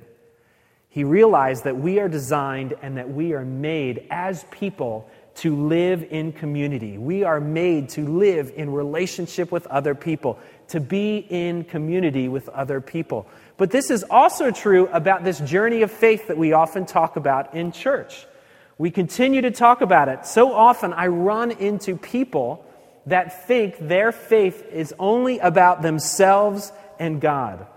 He 0.98 1.04
realized 1.04 1.62
that 1.62 1.78
we 1.78 2.00
are 2.00 2.08
designed 2.08 2.74
and 2.82 2.96
that 2.96 3.08
we 3.08 3.32
are 3.32 3.44
made 3.44 4.08
as 4.10 4.44
people 4.50 5.08
to 5.36 5.54
live 5.54 6.02
in 6.10 6.32
community. 6.32 6.98
We 6.98 7.22
are 7.22 7.40
made 7.40 7.90
to 7.90 8.04
live 8.04 8.50
in 8.56 8.72
relationship 8.72 9.52
with 9.52 9.68
other 9.68 9.94
people, 9.94 10.40
to 10.70 10.80
be 10.80 11.18
in 11.18 11.62
community 11.62 12.26
with 12.26 12.48
other 12.48 12.80
people. 12.80 13.28
But 13.58 13.70
this 13.70 13.92
is 13.92 14.04
also 14.10 14.50
true 14.50 14.88
about 14.88 15.22
this 15.22 15.38
journey 15.38 15.82
of 15.82 15.92
faith 15.92 16.26
that 16.26 16.36
we 16.36 16.52
often 16.52 16.84
talk 16.84 17.14
about 17.14 17.54
in 17.54 17.70
church. 17.70 18.26
We 18.76 18.90
continue 18.90 19.42
to 19.42 19.52
talk 19.52 19.82
about 19.82 20.08
it. 20.08 20.26
So 20.26 20.52
often 20.52 20.92
I 20.92 21.06
run 21.06 21.52
into 21.52 21.96
people 21.96 22.66
that 23.06 23.46
think 23.46 23.78
their 23.78 24.10
faith 24.10 24.66
is 24.72 24.92
only 24.98 25.38
about 25.38 25.80
themselves 25.80 26.72
and 26.98 27.20
God. 27.20 27.68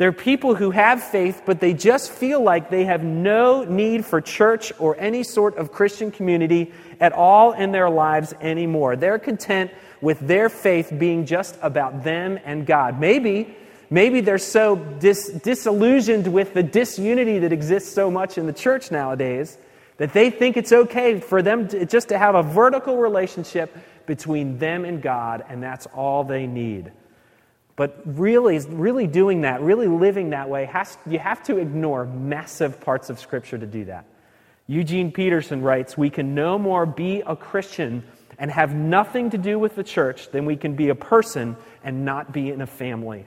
They're 0.00 0.12
people 0.12 0.54
who 0.54 0.70
have 0.70 1.02
faith, 1.02 1.42
but 1.44 1.60
they 1.60 1.74
just 1.74 2.10
feel 2.10 2.42
like 2.42 2.70
they 2.70 2.86
have 2.86 3.04
no 3.04 3.64
need 3.64 4.06
for 4.06 4.22
church 4.22 4.72
or 4.78 4.96
any 4.98 5.22
sort 5.22 5.58
of 5.58 5.72
Christian 5.72 6.10
community 6.10 6.72
at 7.00 7.12
all 7.12 7.52
in 7.52 7.70
their 7.70 7.90
lives 7.90 8.32
anymore. 8.40 8.96
They're 8.96 9.18
content 9.18 9.70
with 10.00 10.18
their 10.20 10.48
faith 10.48 10.90
being 10.98 11.26
just 11.26 11.58
about 11.60 12.02
them 12.02 12.40
and 12.46 12.64
God. 12.64 12.98
Maybe, 12.98 13.54
maybe 13.90 14.22
they're 14.22 14.38
so 14.38 14.76
dis- 14.76 15.28
disillusioned 15.28 16.32
with 16.32 16.54
the 16.54 16.62
disunity 16.62 17.38
that 17.40 17.52
exists 17.52 17.92
so 17.92 18.10
much 18.10 18.38
in 18.38 18.46
the 18.46 18.54
church 18.54 18.90
nowadays 18.90 19.58
that 19.98 20.14
they 20.14 20.30
think 20.30 20.56
it's 20.56 20.72
okay 20.72 21.20
for 21.20 21.42
them 21.42 21.68
to, 21.68 21.84
just 21.84 22.08
to 22.08 22.16
have 22.16 22.36
a 22.36 22.42
vertical 22.42 22.96
relationship 22.96 23.76
between 24.06 24.56
them 24.56 24.86
and 24.86 25.02
God, 25.02 25.44
and 25.50 25.62
that's 25.62 25.84
all 25.88 26.24
they 26.24 26.46
need. 26.46 26.90
But 27.80 27.98
really, 28.04 28.58
really 28.58 29.06
doing 29.06 29.40
that, 29.40 29.62
really 29.62 29.86
living 29.86 30.28
that 30.30 30.50
way, 30.50 30.66
has, 30.66 30.98
you 31.06 31.18
have 31.18 31.42
to 31.44 31.56
ignore 31.56 32.04
massive 32.04 32.78
parts 32.78 33.08
of 33.08 33.18
Scripture 33.18 33.56
to 33.56 33.64
do 33.64 33.86
that. 33.86 34.04
Eugene 34.66 35.10
Peterson 35.10 35.62
writes 35.62 35.96
We 35.96 36.10
can 36.10 36.34
no 36.34 36.58
more 36.58 36.84
be 36.84 37.22
a 37.26 37.34
Christian 37.34 38.02
and 38.38 38.50
have 38.50 38.74
nothing 38.74 39.30
to 39.30 39.38
do 39.38 39.58
with 39.58 39.76
the 39.76 39.82
church 39.82 40.30
than 40.30 40.44
we 40.44 40.56
can 40.56 40.74
be 40.74 40.90
a 40.90 40.94
person 40.94 41.56
and 41.82 42.04
not 42.04 42.34
be 42.34 42.50
in 42.50 42.60
a 42.60 42.66
family. 42.66 43.26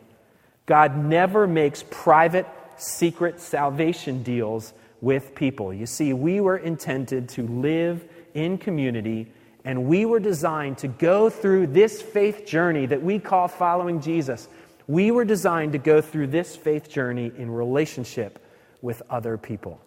God 0.68 1.04
never 1.04 1.48
makes 1.48 1.84
private, 1.90 2.46
secret 2.78 3.40
salvation 3.40 4.22
deals 4.22 4.72
with 5.02 5.34
people. 5.34 5.74
You 5.74 5.88
see, 5.88 6.14
we 6.14 6.42
were 6.42 6.58
intended 6.58 7.28
to 7.30 7.48
live 7.48 8.08
in 8.36 8.60
community 8.60 9.32
and 9.66 9.86
we 9.86 10.06
were 10.06 10.20
designed 10.20 10.80
to 10.80 10.88
go 10.88 11.30
through 11.30 11.68
this 11.68 12.02
faith 12.02 12.46
journey 12.46 12.86
that 12.86 13.02
we 13.02 13.20
call 13.20 13.48
following 13.48 14.02
Jesus. 14.02 14.48
We 14.88 15.12
were 15.12 15.26
designed 15.26 15.72
to 15.74 15.78
go 15.78 16.02
through 16.02 16.28
this 16.28 16.56
faith 16.56 16.90
journey 16.90 17.32
in 17.38 17.50
relationship 17.50 18.40
with 18.82 19.02
other 19.10 19.38
people. 19.38 19.80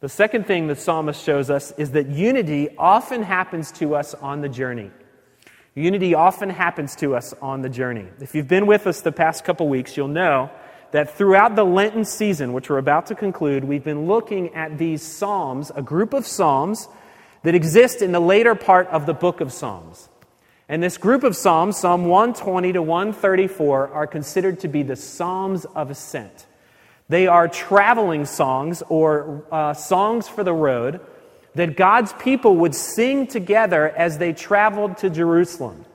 The 0.00 0.08
second 0.08 0.46
thing 0.46 0.68
the 0.68 0.76
psalmist 0.76 1.22
shows 1.22 1.50
us 1.50 1.72
is 1.72 1.90
that 1.90 2.08
unity 2.08 2.68
often 2.78 3.22
happens 3.22 3.72
to 3.72 3.94
us 3.94 4.14
on 4.14 4.40
the 4.40 4.48
journey. 4.48 4.90
Unity 5.74 6.14
often 6.14 6.50
happens 6.50 6.96
to 6.96 7.14
us 7.14 7.34
on 7.42 7.62
the 7.62 7.68
journey. 7.68 8.06
If 8.20 8.34
you've 8.34 8.48
been 8.48 8.66
with 8.66 8.86
us 8.86 9.00
the 9.00 9.12
past 9.12 9.44
couple 9.44 9.68
weeks, 9.68 9.96
you'll 9.96 10.08
know 10.08 10.50
that 10.92 11.16
throughout 11.16 11.54
the 11.54 11.64
Lenten 11.64 12.04
season, 12.04 12.52
which 12.52 12.70
we're 12.70 12.78
about 12.78 13.06
to 13.06 13.14
conclude, 13.14 13.64
we've 13.64 13.84
been 13.84 14.06
looking 14.06 14.54
at 14.54 14.78
these 14.78 15.02
Psalms, 15.02 15.70
a 15.74 15.82
group 15.82 16.14
of 16.14 16.26
Psalms 16.26 16.88
that 17.42 17.54
exist 17.54 18.02
in 18.02 18.12
the 18.12 18.20
later 18.20 18.54
part 18.54 18.88
of 18.88 19.06
the 19.06 19.14
book 19.14 19.40
of 19.40 19.52
Psalms. 19.52 20.08
And 20.68 20.82
this 20.82 20.98
group 20.98 21.24
of 21.24 21.34
Psalms, 21.34 21.78
Psalm 21.78 22.04
120 22.04 22.74
to 22.74 22.82
134, 22.82 23.88
are 23.88 24.06
considered 24.06 24.60
to 24.60 24.68
be 24.68 24.82
the 24.82 24.96
Psalms 24.96 25.64
of 25.64 25.90
Ascent. 25.90 26.46
They 27.08 27.26
are 27.26 27.48
traveling 27.48 28.26
songs 28.26 28.82
or 28.88 29.44
uh, 29.50 29.72
songs 29.72 30.28
for 30.28 30.44
the 30.44 30.52
road 30.52 31.00
that 31.54 31.76
God's 31.76 32.12
people 32.12 32.56
would 32.56 32.74
sing 32.74 33.26
together 33.26 33.88
as 33.88 34.18
they 34.18 34.32
traveled 34.32 34.98
to 34.98 35.08
Jerusalem. 35.08 35.86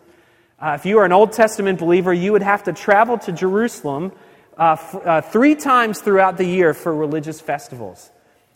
Uh, 0.59 0.77
if 0.79 0.85
you 0.85 0.97
are 0.97 1.05
an 1.05 1.11
Old 1.11 1.33
Testament 1.33 1.79
believer, 1.79 2.13
you 2.13 2.31
would 2.31 2.41
have 2.41 2.63
to 2.63 2.73
travel 2.73 3.17
to 3.19 3.31
Jerusalem 3.31 4.11
uh, 4.57 4.73
f- 4.73 4.95
uh, 4.95 5.21
three 5.21 5.55
times 5.55 5.99
throughout 6.01 6.37
the 6.37 6.45
year 6.45 6.73
for 6.73 6.93
religious 6.93 7.39
festivals. 7.39 8.09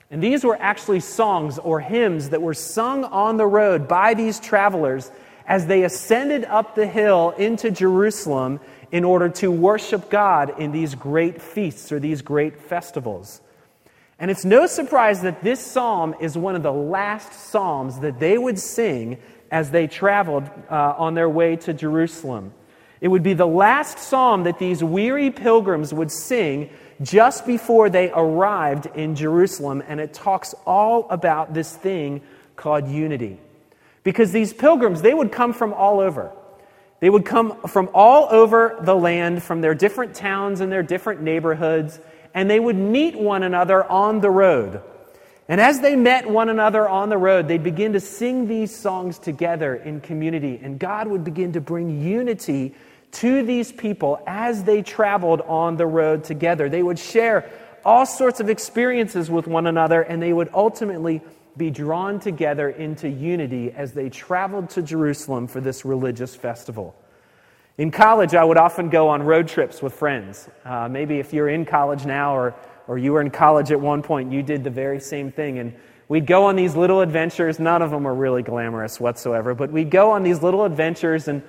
And 0.09 0.23
these 0.23 0.43
were 0.43 0.57
actually 0.59 1.01
songs 1.01 1.59
or 1.59 1.79
hymns 1.81 2.29
that 2.29 2.41
were 2.41 2.53
sung 2.53 3.03
on 3.03 3.37
the 3.37 3.45
road 3.45 3.87
by 3.87 4.13
these 4.13 4.39
travelers 4.39 5.11
as 5.45 5.65
they 5.67 5.83
ascended 5.83 6.45
up 6.45 6.75
the 6.75 6.87
hill 6.87 7.31
into 7.37 7.71
Jerusalem 7.71 8.59
in 8.91 9.03
order 9.03 9.29
to 9.29 9.51
worship 9.51 10.09
God 10.09 10.59
in 10.59 10.71
these 10.71 10.95
great 10.95 11.41
feasts 11.41 11.91
or 11.91 11.99
these 11.99 12.21
great 12.21 12.59
festivals. 12.59 13.41
And 14.19 14.31
it's 14.31 14.45
no 14.45 14.65
surprise 14.65 15.21
that 15.21 15.43
this 15.43 15.59
psalm 15.59 16.15
is 16.19 16.37
one 16.37 16.55
of 16.55 16.63
the 16.63 16.71
last 16.71 17.33
psalms 17.33 17.99
that 17.99 18.19
they 18.19 18.37
would 18.37 18.57
sing 18.57 19.17
as 19.51 19.71
they 19.71 19.87
traveled 19.87 20.49
uh, 20.69 20.95
on 20.97 21.13
their 21.13 21.29
way 21.29 21.55
to 21.57 21.73
Jerusalem. 21.73 22.53
It 22.99 23.09
would 23.09 23.23
be 23.23 23.33
the 23.33 23.47
last 23.47 23.99
psalm 23.99 24.43
that 24.43 24.57
these 24.57 24.83
weary 24.83 25.29
pilgrims 25.29 25.93
would 25.93 26.11
sing 26.11 26.69
just 27.01 27.45
before 27.45 27.89
they 27.89 28.11
arrived 28.11 28.87
in 28.95 29.15
Jerusalem, 29.15 29.83
and 29.87 29.99
it 29.99 30.13
talks 30.13 30.53
all 30.65 31.07
about 31.09 31.53
this 31.53 31.75
thing 31.75 32.21
called 32.55 32.87
unity. 32.87 33.39
Because 34.03 34.31
these 34.31 34.53
pilgrims, 34.53 35.01
they 35.01 35.13
would 35.13 35.31
come 35.31 35.53
from 35.53 35.73
all 35.73 35.99
over. 35.99 36.31
They 36.99 37.09
would 37.09 37.25
come 37.25 37.61
from 37.67 37.89
all 37.93 38.27
over 38.31 38.77
the 38.81 38.95
land, 38.95 39.43
from 39.43 39.61
their 39.61 39.75
different 39.75 40.15
towns 40.15 40.61
and 40.61 40.71
their 40.71 40.83
different 40.83 41.21
neighborhoods, 41.21 41.99
and 42.33 42.49
they 42.49 42.59
would 42.59 42.75
meet 42.75 43.15
one 43.15 43.43
another 43.43 43.83
on 43.83 44.21
the 44.21 44.31
road. 44.31 44.81
And 45.47 45.61
as 45.61 45.79
they 45.79 45.95
met 45.95 46.29
one 46.29 46.49
another 46.49 46.87
on 46.89 47.09
the 47.09 47.17
road, 47.17 47.47
they'd 47.47 47.63
begin 47.63 47.93
to 47.93 47.99
sing 47.99 48.47
these 48.47 48.75
songs 48.75 49.17
together 49.19 49.75
in 49.75 50.01
community, 50.01 50.59
and 50.61 50.77
God 50.79 51.07
would 51.07 51.23
begin 51.23 51.53
to 51.53 51.61
bring 51.61 52.01
unity 52.01 52.73
to 53.17 53.41
these 53.43 53.71
people 53.71 54.21
as 54.27 54.63
they 54.63 54.81
traveled 54.81 55.41
on 55.41 55.77
the 55.77 55.85
road 55.85 56.23
together. 56.23 56.69
They 56.69 56.83
would 56.83 56.99
share 56.99 57.49
all 57.83 58.05
sorts 58.05 58.39
of 58.39 58.49
experiences 58.49 59.31
with 59.31 59.47
one 59.47 59.65
another, 59.65 60.01
and 60.01 60.21
they 60.21 60.33
would 60.33 60.49
ultimately 60.53 61.21
be 61.55 61.71
drawn 61.71 62.19
together 62.19 62.69
into 62.69 63.09
unity 63.09 63.71
as 63.71 63.93
they 63.93 64.09
traveled 64.09 64.69
to 64.71 64.83
Jerusalem 64.83 65.47
for 65.47 65.59
this 65.59 65.83
religious 65.83 66.35
festival. 66.35 66.95
In 67.79 67.89
college, 67.89 68.35
I 68.35 68.43
would 68.43 68.57
often 68.57 68.89
go 68.89 69.09
on 69.09 69.23
road 69.23 69.47
trips 69.47 69.81
with 69.81 69.93
friends. 69.93 70.47
Uh, 70.63 70.87
maybe 70.87 71.17
if 71.17 71.33
you're 71.33 71.49
in 71.49 71.65
college 71.65 72.05
now 72.05 72.35
or, 72.35 72.55
or 72.87 72.97
you 72.99 73.13
were 73.13 73.21
in 73.21 73.31
college 73.31 73.71
at 73.71 73.79
one 73.79 74.03
point, 74.03 74.31
you 74.31 74.43
did 74.43 74.63
the 74.63 74.69
very 74.69 74.99
same 74.99 75.31
thing. 75.31 75.57
And 75.57 75.73
we'd 76.07 76.27
go 76.27 76.45
on 76.45 76.55
these 76.55 76.75
little 76.75 77.01
adventures. 77.01 77.59
None 77.59 77.81
of 77.81 77.89
them 77.89 78.03
were 78.03 78.15
really 78.15 78.43
glamorous 78.43 78.99
whatsoever, 78.99 79.55
but 79.55 79.71
we'd 79.71 79.89
go 79.89 80.11
on 80.11 80.21
these 80.23 80.43
little 80.43 80.65
adventures 80.65 81.27
and 81.27 81.41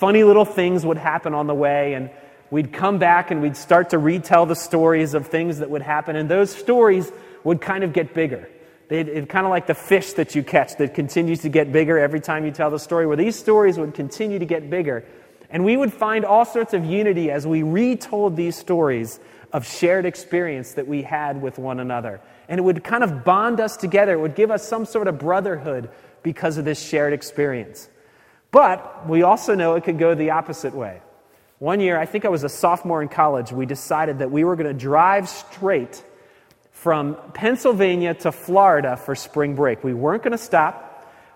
funny 0.00 0.24
little 0.24 0.46
things 0.46 0.84
would 0.86 0.96
happen 0.96 1.34
on 1.34 1.46
the 1.46 1.54
way, 1.54 1.92
and 1.92 2.08
we'd 2.50 2.72
come 2.72 2.98
back 2.98 3.30
and 3.30 3.42
we'd 3.42 3.56
start 3.56 3.90
to 3.90 3.98
retell 3.98 4.46
the 4.46 4.56
stories 4.56 5.12
of 5.12 5.26
things 5.26 5.58
that 5.58 5.68
would 5.68 5.82
happen, 5.82 6.16
and 6.16 6.26
those 6.26 6.50
stories 6.50 7.12
would 7.44 7.60
kind 7.60 7.84
of 7.84 7.92
get 7.92 8.14
bigger. 8.14 8.48
They'd, 8.88 9.28
kind 9.28 9.44
of 9.44 9.50
like 9.50 9.66
the 9.66 9.74
fish 9.74 10.14
that 10.14 10.34
you 10.34 10.42
catch 10.42 10.76
that 10.78 10.94
continues 10.94 11.40
to 11.42 11.50
get 11.50 11.70
bigger 11.70 11.98
every 11.98 12.20
time 12.20 12.46
you 12.46 12.50
tell 12.50 12.70
the 12.70 12.78
story, 12.78 13.06
where 13.06 13.16
these 13.18 13.38
stories 13.38 13.78
would 13.78 13.92
continue 13.92 14.38
to 14.38 14.46
get 14.46 14.70
bigger. 14.70 15.04
And 15.50 15.66
we 15.66 15.76
would 15.76 15.92
find 15.92 16.24
all 16.24 16.46
sorts 16.46 16.72
of 16.72 16.82
unity 16.82 17.30
as 17.30 17.46
we 17.46 17.62
retold 17.62 18.36
these 18.36 18.56
stories 18.56 19.20
of 19.52 19.66
shared 19.66 20.06
experience 20.06 20.72
that 20.72 20.88
we 20.88 21.02
had 21.02 21.42
with 21.42 21.58
one 21.58 21.78
another. 21.78 22.22
And 22.48 22.58
it 22.58 22.62
would 22.62 22.82
kind 22.82 23.04
of 23.04 23.22
bond 23.22 23.60
us 23.60 23.76
together. 23.76 24.14
It 24.14 24.20
would 24.20 24.34
give 24.34 24.50
us 24.50 24.66
some 24.66 24.86
sort 24.86 25.08
of 25.08 25.18
brotherhood 25.18 25.90
because 26.22 26.56
of 26.56 26.64
this 26.64 26.80
shared 26.80 27.12
experience. 27.12 27.89
But 28.50 29.08
we 29.08 29.22
also 29.22 29.54
know 29.54 29.74
it 29.74 29.84
could 29.84 29.98
go 29.98 30.14
the 30.14 30.30
opposite 30.30 30.74
way. 30.74 31.00
One 31.58 31.80
year, 31.80 31.98
I 31.98 32.06
think 32.06 32.24
I 32.24 32.28
was 32.28 32.42
a 32.42 32.48
sophomore 32.48 33.02
in 33.02 33.08
college, 33.08 33.52
we 33.52 33.66
decided 33.66 34.20
that 34.20 34.30
we 34.30 34.44
were 34.44 34.56
going 34.56 34.66
to 34.66 34.78
drive 34.78 35.28
straight 35.28 36.02
from 36.72 37.16
Pennsylvania 37.34 38.14
to 38.14 38.32
Florida 38.32 38.96
for 38.96 39.14
spring 39.14 39.54
break. 39.54 39.84
We 39.84 39.92
weren't 39.92 40.22
going 40.22 40.32
to 40.32 40.38
stop. 40.38 40.86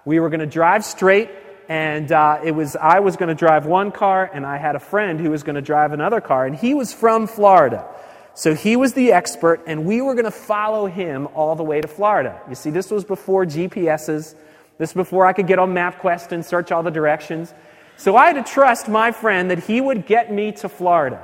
We 0.06 0.18
were 0.18 0.30
going 0.30 0.40
to 0.40 0.46
drive 0.46 0.84
straight, 0.84 1.28
and 1.68 2.10
uh, 2.10 2.40
it 2.42 2.52
was 2.52 2.76
I 2.76 3.00
was 3.00 3.16
going 3.16 3.28
to 3.28 3.34
drive 3.34 3.66
one 3.66 3.92
car, 3.92 4.30
and 4.32 4.46
I 4.46 4.56
had 4.56 4.76
a 4.76 4.80
friend 4.80 5.20
who 5.20 5.30
was 5.30 5.42
going 5.42 5.56
to 5.56 5.62
drive 5.62 5.92
another 5.92 6.22
car, 6.22 6.46
and 6.46 6.56
he 6.56 6.72
was 6.72 6.94
from 6.94 7.26
Florida. 7.26 7.86
So 8.32 8.54
he 8.54 8.76
was 8.76 8.94
the 8.94 9.12
expert, 9.12 9.62
and 9.66 9.84
we 9.84 10.00
were 10.00 10.14
going 10.14 10.24
to 10.24 10.30
follow 10.30 10.86
him 10.86 11.28
all 11.34 11.54
the 11.54 11.62
way 11.62 11.80
to 11.82 11.88
Florida. 11.88 12.40
You 12.48 12.54
see, 12.54 12.70
this 12.70 12.90
was 12.90 13.04
before 13.04 13.44
GPSs. 13.44 14.34
This 14.78 14.92
before 14.92 15.26
I 15.26 15.32
could 15.32 15.46
get 15.46 15.58
on 15.58 15.72
MapQuest 15.72 16.32
and 16.32 16.44
search 16.44 16.72
all 16.72 16.82
the 16.82 16.90
directions. 16.90 17.54
So 17.96 18.16
I 18.16 18.26
had 18.26 18.44
to 18.44 18.52
trust 18.52 18.88
my 18.88 19.12
friend 19.12 19.50
that 19.50 19.64
he 19.64 19.80
would 19.80 20.06
get 20.06 20.32
me 20.32 20.52
to 20.52 20.68
Florida. 20.68 21.22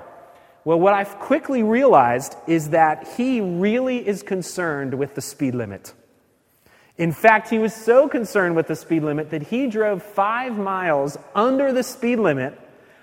Well, 0.65 0.79
what 0.79 0.95
I 0.95 1.05
quickly 1.05 1.63
realized 1.63 2.37
is 2.47 2.71
that 2.71 3.09
he 3.17 3.41
really 3.41 4.07
is 4.07 4.23
concerned 4.23 4.95
with 4.95 5.15
the 5.15 5.21
speed 5.21 5.55
limit. 5.55 5.95
In 6.99 7.13
fact, 7.13 7.49
he 7.49 7.59
was 7.59 7.75
so 7.75 8.09
concerned 8.09 8.57
with 8.57 8.67
the 8.67 8.77
speed 8.77 9.03
limit 9.03 9.31
that 9.31 9.43
he 9.43 9.67
drove 9.69 10.03
five 10.03 10.59
miles 10.59 11.17
under 11.35 11.73
the 11.73 11.83
speed 11.83 12.19
limit 12.19 12.61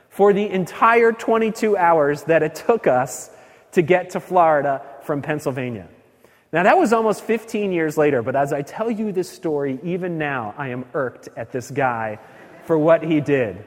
for 0.10 0.34
the 0.34 0.48
entire 0.48 1.12
22 1.12 1.76
hours 1.76 2.24
that 2.24 2.44
it 2.44 2.54
took 2.54 2.86
us 2.86 3.32
to 3.72 3.82
get 3.82 4.12
to 4.12 4.20
Florida 4.20 4.84
from 5.02 5.22
Pennsylvania. 5.22 5.88
Now, 6.54 6.64
that 6.64 6.78
was 6.78 6.94
almost 6.94 7.24
15 7.24 7.74
years 7.74 7.98
later, 7.98 8.22
but 8.22 8.36
as 8.36 8.54
I 8.54 8.62
tell 8.62 8.90
you 8.90 9.12
this 9.12 9.30
story, 9.30 9.80
even 9.84 10.18
now, 10.18 10.54
I 10.58 10.70
am 10.70 10.86
irked 10.94 11.28
at 11.36 11.52
this 11.52 11.70
guy 11.70 12.20
for 12.66 12.78
what 12.78 13.04
he 13.04 13.20
did. 13.20 13.66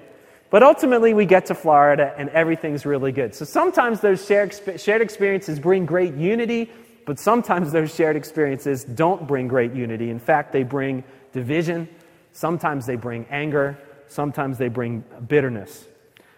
But 0.48 0.62
ultimately, 0.62 1.14
we 1.14 1.26
get 1.26 1.46
to 1.46 1.54
Florida 1.54 2.14
and 2.16 2.28
everything's 2.30 2.86
really 2.86 3.12
good. 3.12 3.34
So 3.34 3.44
sometimes 3.44 4.00
those 4.00 4.24
shared, 4.26 5.02
experiences 5.02 5.60
bring 5.60 5.86
great 5.86 6.14
unity, 6.14 6.70
but 7.06 7.18
sometimes 7.18 7.70
those 7.70 7.94
shared 7.94 8.16
experiences 8.16 8.82
don't 8.82 9.26
bring 9.28 9.46
great 9.46 9.72
unity. 9.72 10.10
In 10.10 10.18
fact, 10.18 10.52
they 10.52 10.62
bring 10.62 11.04
division, 11.32 11.88
sometimes 12.32 12.86
they 12.86 12.96
bring 12.96 13.26
anger, 13.30 13.78
sometimes 14.08 14.58
they 14.58 14.68
bring 14.68 15.04
bitterness. 15.28 15.86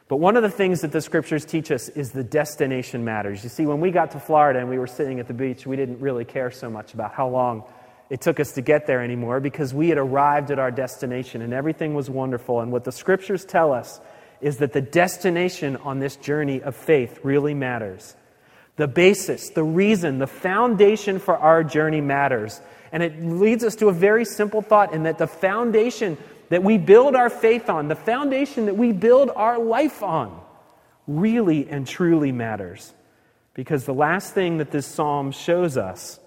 But 0.09 0.17
one 0.17 0.37
of 0.37 0.43
the 0.43 0.51
things 0.51 0.83
that 0.83 0.93
the 0.93 1.01
scriptures 1.01 1.45
teach 1.45 1.71
us 1.71 1.89
is 1.89 2.11
the 2.11 2.25
destination 2.25 3.05
matters. 3.05 3.43
You 3.43 3.49
see, 3.49 3.67
when 3.67 3.81
we 3.81 3.91
got 3.91 4.11
to 4.11 4.21
Florida 4.21 4.59
and 4.59 4.69
we 4.69 4.79
were 4.79 4.87
sitting 4.87 5.21
at 5.21 5.27
the 5.27 5.35
beach, 5.35 5.67
we 5.67 5.77
didn't 5.77 6.01
really 6.01 6.25
care 6.25 6.51
so 6.51 6.69
much 6.69 6.93
about 6.95 7.13
how 7.13 7.29
long 7.29 7.65
it 8.11 8.21
took 8.21 8.39
us 8.41 8.53
to 8.53 8.61
get 8.61 8.87
there 8.87 9.03
anymore 9.03 9.41
because 9.41 9.73
we 9.73 9.89
had 9.89 9.97
arrived 9.97 10.51
at 10.51 10.59
our 10.59 10.71
destination 10.71 11.41
and 11.41 11.55
everything 11.55 11.95
was 11.95 12.11
wonderful. 12.11 12.61
And 12.61 12.71
what 12.71 12.85
the 12.85 12.93
scriptures 12.93 13.45
tell 13.45 13.73
us 13.73 14.01
is 14.43 14.59
that 14.59 14.75
the 14.75 14.83
destination 14.83 15.77
on 15.79 15.99
this 15.99 16.17
journey 16.17 16.61
of 16.61 16.77
faith 16.77 17.21
really 17.23 17.55
matters. 17.55 18.15
The 18.77 18.89
basis, 18.89 19.51
the 19.51 19.65
reason, 19.65 20.19
the 20.19 20.27
foundation 20.27 21.21
for 21.21 21.39
our 21.39 21.63
journey 21.65 22.01
matters. 22.01 22.61
And 22.91 23.03
it 23.03 23.23
leads 23.23 23.65
us 23.65 23.77
to 23.77 23.89
a 23.89 23.93
very 23.93 24.25
simple 24.25 24.61
thought 24.61 24.93
in 24.93 25.05
that 25.05 25.19
the 25.19 25.27
foundation 25.27 26.19
that 26.53 26.63
we 26.63 26.77
build 26.77 27.17
our 27.17 27.31
faith 27.31 27.71
on, 27.71 27.89
the 27.89 27.97
foundation 27.97 28.67
that 28.67 28.77
we 28.77 28.93
build 28.93 29.31
our 29.35 29.59
life 29.59 30.03
on, 30.03 30.39
really 31.07 31.67
and 31.67 31.87
truly 31.87 32.31
matters. 32.31 32.93
Because 33.55 33.87
the 33.87 33.95
last 33.95 34.35
thing 34.35 34.59
that 34.59 34.71
this 34.71 34.87
psalm 34.87 35.33
shows 35.33 35.79
us 35.79 36.21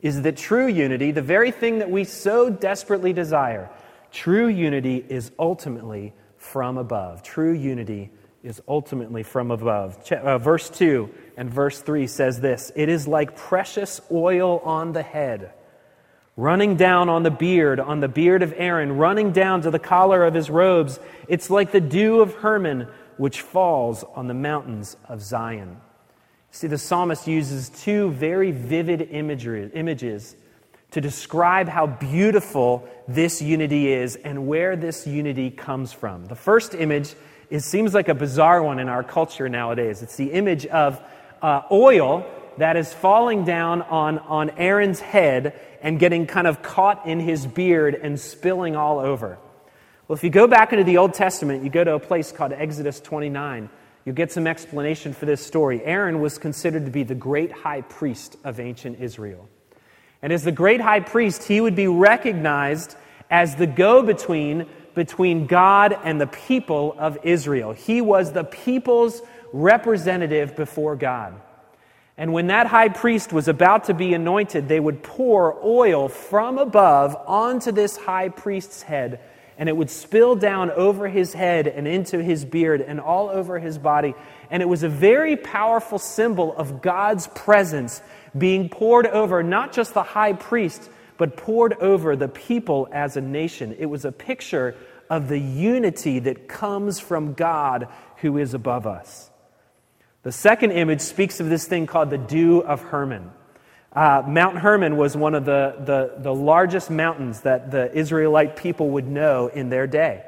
is 0.00 0.22
that 0.22 0.36
true 0.36 0.68
unity, 0.68 1.10
the 1.10 1.22
very 1.22 1.50
thing 1.50 1.80
that 1.80 1.90
we 1.90 2.04
so 2.04 2.50
desperately 2.50 3.12
desire, 3.12 3.68
true 4.12 4.46
unity 4.46 5.04
is 5.08 5.32
ultimately 5.40 6.14
from 6.36 6.78
above. 6.78 7.24
True 7.24 7.52
unity 7.52 8.12
is 8.44 8.62
ultimately 8.68 9.24
from 9.24 9.50
above. 9.50 10.08
Uh, 10.12 10.38
verse 10.38 10.70
2 10.70 11.12
and 11.36 11.50
verse 11.50 11.80
3 11.80 12.06
says 12.06 12.40
this 12.40 12.70
It 12.76 12.88
is 12.88 13.08
like 13.08 13.34
precious 13.34 14.00
oil 14.08 14.60
on 14.60 14.92
the 14.92 15.02
head 15.02 15.52
running 16.36 16.76
down 16.76 17.08
on 17.08 17.22
the 17.22 17.30
beard, 17.30 17.80
on 17.80 18.00
the 18.00 18.08
beard 18.08 18.42
of 18.42 18.52
Aaron, 18.56 18.96
running 18.96 19.32
down 19.32 19.62
to 19.62 19.70
the 19.70 19.78
collar 19.78 20.24
of 20.24 20.34
his 20.34 20.50
robes. 20.50 21.00
It's 21.28 21.50
like 21.50 21.72
the 21.72 21.80
dew 21.80 22.20
of 22.20 22.34
Hermon, 22.34 22.88
which 23.16 23.40
falls 23.40 24.04
on 24.14 24.26
the 24.26 24.34
mountains 24.34 24.96
of 25.08 25.22
Zion. 25.22 25.80
See, 26.50 26.66
the 26.66 26.78
psalmist 26.78 27.26
uses 27.26 27.68
two 27.68 28.10
very 28.10 28.50
vivid 28.50 29.08
imagery, 29.10 29.70
images 29.74 30.36
to 30.90 31.00
describe 31.00 31.68
how 31.68 31.86
beautiful 31.86 32.88
this 33.08 33.42
unity 33.42 33.92
is 33.92 34.16
and 34.16 34.46
where 34.46 34.76
this 34.76 35.06
unity 35.06 35.50
comes 35.50 35.92
from. 35.92 36.26
The 36.26 36.36
first 36.36 36.74
image 36.74 37.14
it 37.50 37.60
seems 37.60 37.94
like 37.94 38.08
a 38.08 38.14
bizarre 38.14 38.62
one 38.62 38.78
in 38.78 38.88
our 38.88 39.04
culture 39.04 39.48
nowadays. 39.48 40.02
It's 40.02 40.16
the 40.16 40.32
image 40.32 40.66
of 40.66 41.00
uh, 41.40 41.62
oil 41.70 42.26
that 42.58 42.76
is 42.76 42.92
falling 42.92 43.44
down 43.44 43.82
on, 43.82 44.18
on 44.18 44.50
Aaron's 44.50 45.00
head 45.00 45.58
and 45.82 45.98
getting 45.98 46.26
kind 46.26 46.46
of 46.46 46.62
caught 46.62 47.06
in 47.06 47.20
his 47.20 47.46
beard 47.46 47.94
and 47.94 48.18
spilling 48.18 48.76
all 48.76 48.98
over. 48.98 49.38
Well, 50.08 50.16
if 50.16 50.24
you 50.24 50.30
go 50.30 50.46
back 50.46 50.72
into 50.72 50.84
the 50.84 50.98
Old 50.98 51.14
Testament, 51.14 51.64
you 51.64 51.70
go 51.70 51.84
to 51.84 51.94
a 51.94 52.00
place 52.00 52.32
called 52.32 52.52
Exodus 52.52 53.00
29, 53.00 53.68
you'll 54.04 54.14
get 54.14 54.32
some 54.32 54.46
explanation 54.46 55.12
for 55.12 55.26
this 55.26 55.44
story. 55.44 55.82
Aaron 55.84 56.20
was 56.20 56.38
considered 56.38 56.84
to 56.84 56.90
be 56.90 57.02
the 57.02 57.14
great 57.14 57.52
high 57.52 57.82
priest 57.82 58.36
of 58.44 58.60
ancient 58.60 59.00
Israel. 59.00 59.48
And 60.22 60.32
as 60.32 60.44
the 60.44 60.52
great 60.52 60.80
high 60.80 61.00
priest, 61.00 61.44
he 61.44 61.60
would 61.60 61.76
be 61.76 61.88
recognized 61.88 62.96
as 63.30 63.56
the 63.56 63.66
go 63.66 64.02
between 64.02 64.66
between 64.96 65.46
God 65.46 65.96
and 66.04 66.18
the 66.18 66.26
people 66.26 66.96
of 66.98 67.18
Israel. 67.22 67.72
He 67.72 68.00
was 68.00 68.32
the 68.32 68.44
people's 68.44 69.20
representative 69.52 70.56
before 70.56 70.96
God. 70.96 71.40
And 72.18 72.32
when 72.32 72.46
that 72.46 72.66
high 72.66 72.88
priest 72.88 73.32
was 73.32 73.46
about 73.46 73.84
to 73.84 73.94
be 73.94 74.14
anointed, 74.14 74.68
they 74.68 74.80
would 74.80 75.02
pour 75.02 75.58
oil 75.62 76.08
from 76.08 76.56
above 76.56 77.14
onto 77.26 77.72
this 77.72 77.96
high 77.96 78.30
priest's 78.30 78.80
head, 78.82 79.20
and 79.58 79.68
it 79.68 79.76
would 79.76 79.90
spill 79.90 80.34
down 80.34 80.70
over 80.70 81.08
his 81.08 81.34
head 81.34 81.66
and 81.66 81.86
into 81.86 82.22
his 82.22 82.44
beard 82.44 82.80
and 82.80 83.00
all 83.00 83.28
over 83.28 83.58
his 83.58 83.76
body. 83.76 84.14
And 84.50 84.62
it 84.62 84.66
was 84.66 84.82
a 84.82 84.88
very 84.88 85.36
powerful 85.36 85.98
symbol 85.98 86.56
of 86.56 86.80
God's 86.80 87.26
presence 87.26 88.00
being 88.36 88.70
poured 88.70 89.06
over 89.06 89.42
not 89.42 89.72
just 89.72 89.92
the 89.92 90.02
high 90.02 90.32
priest, 90.32 90.90
but 91.18 91.36
poured 91.36 91.74
over 91.74 92.16
the 92.16 92.28
people 92.28 92.88
as 92.92 93.16
a 93.16 93.20
nation. 93.20 93.76
It 93.78 93.86
was 93.86 94.04
a 94.06 94.12
picture 94.12 94.74
of 95.10 95.28
the 95.28 95.38
unity 95.38 96.18
that 96.20 96.48
comes 96.48 96.98
from 96.98 97.34
God 97.34 97.88
who 98.16 98.38
is 98.38 98.54
above 98.54 98.86
us. 98.86 99.30
The 100.26 100.32
second 100.32 100.72
image 100.72 101.02
speaks 101.02 101.38
of 101.38 101.48
this 101.48 101.68
thing 101.68 101.86
called 101.86 102.10
the 102.10 102.18
Dew 102.18 102.58
of 102.58 102.82
Hermon. 102.82 103.30
Uh, 103.92 104.24
Mount 104.26 104.58
Hermon 104.58 104.96
was 104.96 105.16
one 105.16 105.36
of 105.36 105.44
the, 105.44 105.76
the, 105.78 106.20
the 106.20 106.34
largest 106.34 106.90
mountains 106.90 107.42
that 107.42 107.70
the 107.70 107.96
Israelite 107.96 108.56
people 108.56 108.90
would 108.90 109.06
know 109.06 109.46
in 109.46 109.68
their 109.68 109.86
day. 109.86 110.24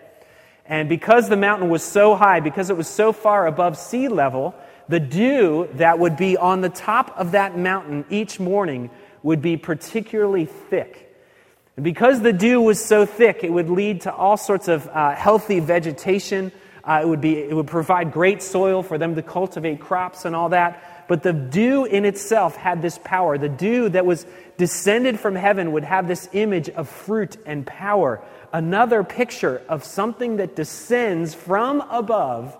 And 0.64 0.88
because 0.88 1.28
the 1.28 1.36
mountain 1.36 1.68
was 1.68 1.82
so 1.82 2.14
high, 2.14 2.38
because 2.38 2.70
it 2.70 2.76
was 2.76 2.86
so 2.86 3.12
far 3.12 3.48
above 3.48 3.76
sea 3.76 4.06
level, 4.06 4.54
the 4.88 5.00
dew 5.00 5.68
that 5.74 5.98
would 5.98 6.16
be 6.16 6.36
on 6.36 6.60
the 6.60 6.68
top 6.68 7.18
of 7.18 7.32
that 7.32 7.58
mountain 7.58 8.04
each 8.08 8.38
morning 8.38 8.90
would 9.24 9.42
be 9.42 9.56
particularly 9.56 10.44
thick. 10.44 11.12
And 11.74 11.82
because 11.82 12.20
the 12.20 12.32
dew 12.32 12.60
was 12.60 12.80
so 12.84 13.04
thick, 13.04 13.42
it 13.42 13.52
would 13.52 13.68
lead 13.68 14.02
to 14.02 14.14
all 14.14 14.36
sorts 14.36 14.68
of 14.68 14.86
uh, 14.86 15.16
healthy 15.16 15.58
vegetation 15.58 16.52
uh, 16.88 17.00
it, 17.02 17.06
would 17.06 17.20
be, 17.20 17.36
it 17.36 17.52
would 17.54 17.66
provide 17.66 18.12
great 18.12 18.42
soil 18.42 18.82
for 18.82 18.96
them 18.96 19.14
to 19.14 19.22
cultivate 19.22 19.78
crops 19.78 20.24
and 20.24 20.34
all 20.34 20.48
that. 20.48 21.06
But 21.06 21.22
the 21.22 21.34
dew 21.34 21.84
in 21.84 22.06
itself 22.06 22.56
had 22.56 22.80
this 22.80 22.98
power. 23.04 23.36
The 23.36 23.48
dew 23.48 23.90
that 23.90 24.06
was 24.06 24.26
descended 24.56 25.20
from 25.20 25.34
heaven 25.34 25.72
would 25.72 25.84
have 25.84 26.08
this 26.08 26.28
image 26.32 26.70
of 26.70 26.88
fruit 26.88 27.36
and 27.44 27.66
power. 27.66 28.22
Another 28.52 29.04
picture 29.04 29.62
of 29.68 29.84
something 29.84 30.36
that 30.38 30.56
descends 30.56 31.34
from 31.34 31.82
above 31.82 32.56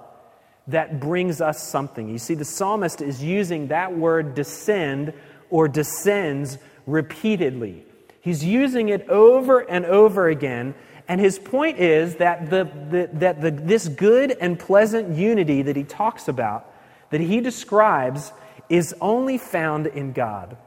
that 0.67 1.01
brings 1.01 1.41
us 1.41 1.67
something. 1.67 2.11
You 2.11 2.19
see, 2.19 2.35
the 2.35 2.45
psalmist 2.45 3.01
is 3.01 3.25
using 3.25 3.69
that 3.69 3.97
word 3.97 4.35
descend 4.35 5.15
or 5.49 5.69
descends 5.69 6.59
repeatedly. 6.87 7.85
He's 8.21 8.45
using 8.45 8.91
it 8.91 9.09
over 9.09 9.61
and 9.61 9.87
over 9.87 10.29
again 10.29 10.75
and 11.09 11.21
his 11.21 11.39
point 11.39 11.79
is 11.79 12.17
that, 12.17 12.51
the, 12.51 12.65
the, 12.91 13.09
that 13.15 13.41
the, 13.41 13.51
this 13.51 13.89
good 13.89 14.31
and 14.31 14.59
pleasant 14.59 15.17
unity 15.17 15.63
that 15.63 15.75
he 15.75 15.83
talks 15.83 16.29
about, 16.29 16.71
that 17.11 17.23
he 17.23 17.41
describes, 17.41 18.31
is 18.69 18.95
only 19.01 19.39
found 19.39 19.87
in 19.87 20.13
God. 20.13 20.59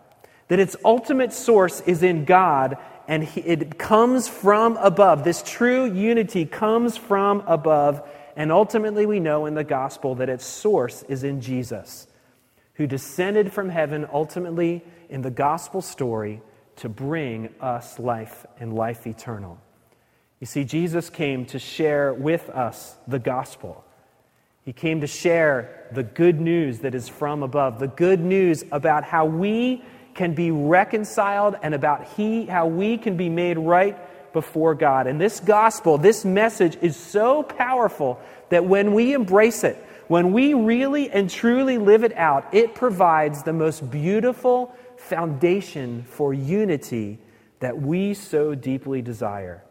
That 0.47 0.59
its 0.59 0.75
ultimate 0.83 1.31
source 1.31 1.81
is 1.81 2.01
in 2.01 2.25
God 2.25 2.77
and 3.07 3.23
he, 3.23 3.41
it 3.41 3.77
comes 3.77 4.27
from 4.27 4.77
above. 4.77 5.23
This 5.23 5.43
true 5.45 5.85
unity 5.91 6.45
comes 6.45 6.97
from 6.97 7.43
above. 7.45 8.07
And 8.35 8.51
ultimately, 8.51 9.05
we 9.05 9.19
know 9.19 9.45
in 9.45 9.53
the 9.53 9.63
gospel 9.63 10.15
that 10.15 10.29
its 10.29 10.45
source 10.45 11.03
is 11.03 11.23
in 11.23 11.41
Jesus, 11.41 12.07
who 12.75 12.87
descended 12.87 13.51
from 13.51 13.69
heaven 13.69 14.07
ultimately 14.11 14.83
in 15.09 15.21
the 15.21 15.31
gospel 15.31 15.81
story 15.81 16.41
to 16.77 16.89
bring 16.89 17.53
us 17.59 17.99
life 17.99 18.45
and 18.59 18.73
life 18.73 19.05
eternal. 19.05 19.59
You 20.41 20.47
see, 20.47 20.63
Jesus 20.63 21.11
came 21.11 21.45
to 21.45 21.59
share 21.59 22.13
with 22.15 22.49
us 22.49 22.95
the 23.07 23.19
gospel. 23.19 23.85
He 24.65 24.73
came 24.73 25.01
to 25.01 25.07
share 25.07 25.87
the 25.91 26.01
good 26.01 26.41
news 26.41 26.79
that 26.79 26.95
is 26.95 27.07
from 27.07 27.43
above, 27.43 27.79
the 27.79 27.87
good 27.87 28.19
news 28.19 28.65
about 28.71 29.03
how 29.03 29.27
we 29.27 29.83
can 30.15 30.33
be 30.33 30.49
reconciled 30.49 31.55
and 31.61 31.75
about 31.75 32.07
he, 32.15 32.47
how 32.47 32.65
we 32.65 32.97
can 32.97 33.17
be 33.17 33.29
made 33.29 33.59
right 33.59 33.95
before 34.33 34.73
God. 34.73 35.05
And 35.05 35.21
this 35.21 35.39
gospel, 35.39 35.99
this 35.99 36.25
message 36.25 36.75
is 36.81 36.95
so 36.95 37.43
powerful 37.43 38.19
that 38.49 38.65
when 38.65 38.93
we 38.93 39.13
embrace 39.13 39.63
it, 39.63 39.77
when 40.07 40.33
we 40.33 40.55
really 40.55 41.11
and 41.11 41.29
truly 41.29 41.77
live 41.77 42.03
it 42.03 42.17
out, 42.17 42.51
it 42.51 42.73
provides 42.73 43.43
the 43.43 43.53
most 43.53 43.91
beautiful 43.91 44.75
foundation 44.97 46.03
for 46.03 46.33
unity 46.33 47.19
that 47.59 47.79
we 47.79 48.15
so 48.15 48.55
deeply 48.55 49.03
desire. 49.03 49.63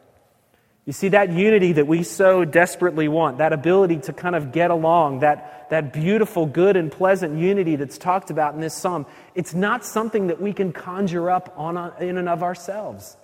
You 0.86 0.92
see, 0.92 1.08
that 1.08 1.32
unity 1.32 1.72
that 1.72 1.86
we 1.86 2.02
so 2.02 2.44
desperately 2.44 3.06
want, 3.06 3.38
that 3.38 3.52
ability 3.52 3.98
to 3.98 4.12
kind 4.12 4.34
of 4.34 4.50
get 4.50 4.70
along, 4.70 5.20
that, 5.20 5.68
that 5.70 5.92
beautiful, 5.92 6.46
good, 6.46 6.76
and 6.76 6.90
pleasant 6.90 7.38
unity 7.38 7.76
that's 7.76 7.98
talked 7.98 8.30
about 8.30 8.54
in 8.54 8.60
this 8.60 8.74
psalm, 8.74 9.06
it's 9.34 9.54
not 9.54 9.84
something 9.84 10.28
that 10.28 10.40
we 10.40 10.52
can 10.52 10.72
conjure 10.72 11.30
up 11.30 11.54
on, 11.56 11.92
in 12.00 12.16
and 12.16 12.28
of 12.28 12.42
ourselves. 12.42 13.16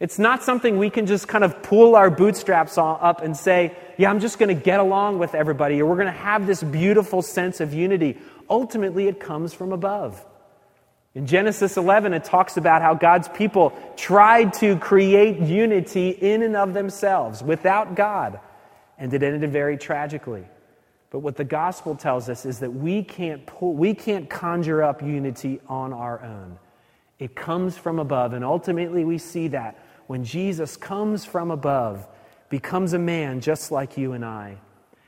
It's 0.00 0.18
not 0.18 0.42
something 0.42 0.78
we 0.78 0.90
can 0.90 1.06
just 1.06 1.28
kind 1.28 1.44
of 1.44 1.62
pull 1.62 1.94
our 1.94 2.10
bootstraps 2.10 2.76
up 2.76 3.22
and 3.22 3.36
say, 3.36 3.76
yeah, 3.96 4.10
I'm 4.10 4.18
just 4.18 4.40
going 4.40 4.48
to 4.48 4.60
get 4.60 4.80
along 4.80 5.20
with 5.20 5.36
everybody, 5.36 5.80
or 5.80 5.88
we're 5.88 5.94
going 5.94 6.06
to 6.06 6.12
have 6.12 6.44
this 6.48 6.60
beautiful 6.60 7.22
sense 7.22 7.60
of 7.60 7.72
unity. 7.72 8.18
Ultimately, 8.50 9.06
it 9.06 9.20
comes 9.20 9.54
from 9.54 9.72
above. 9.72 10.22
In 11.14 11.26
Genesis 11.26 11.76
11, 11.76 12.14
it 12.14 12.24
talks 12.24 12.56
about 12.56 12.80
how 12.80 12.94
God's 12.94 13.28
people 13.28 13.72
tried 13.96 14.54
to 14.54 14.78
create 14.78 15.40
unity 15.40 16.08
in 16.08 16.42
and 16.42 16.56
of 16.56 16.72
themselves 16.72 17.42
without 17.42 17.94
God, 17.94 18.40
and 18.98 19.12
it 19.12 19.22
ended 19.22 19.52
very 19.52 19.76
tragically. 19.76 20.44
But 21.10 21.18
what 21.18 21.36
the 21.36 21.44
gospel 21.44 21.94
tells 21.94 22.30
us 22.30 22.46
is 22.46 22.60
that 22.60 22.72
we 22.72 23.02
can't, 23.02 23.44
pull, 23.44 23.74
we 23.74 23.92
can't 23.92 24.30
conjure 24.30 24.82
up 24.82 25.02
unity 25.02 25.60
on 25.68 25.92
our 25.92 26.22
own. 26.22 26.58
It 27.18 27.36
comes 27.36 27.76
from 27.76 27.98
above, 27.98 28.32
and 28.32 28.42
ultimately 28.42 29.04
we 29.04 29.18
see 29.18 29.48
that 29.48 29.78
when 30.06 30.24
Jesus 30.24 30.78
comes 30.78 31.26
from 31.26 31.50
above, 31.50 32.08
becomes 32.48 32.94
a 32.94 32.98
man 32.98 33.40
just 33.40 33.70
like 33.70 33.98
you 33.98 34.14
and 34.14 34.24
I, 34.24 34.56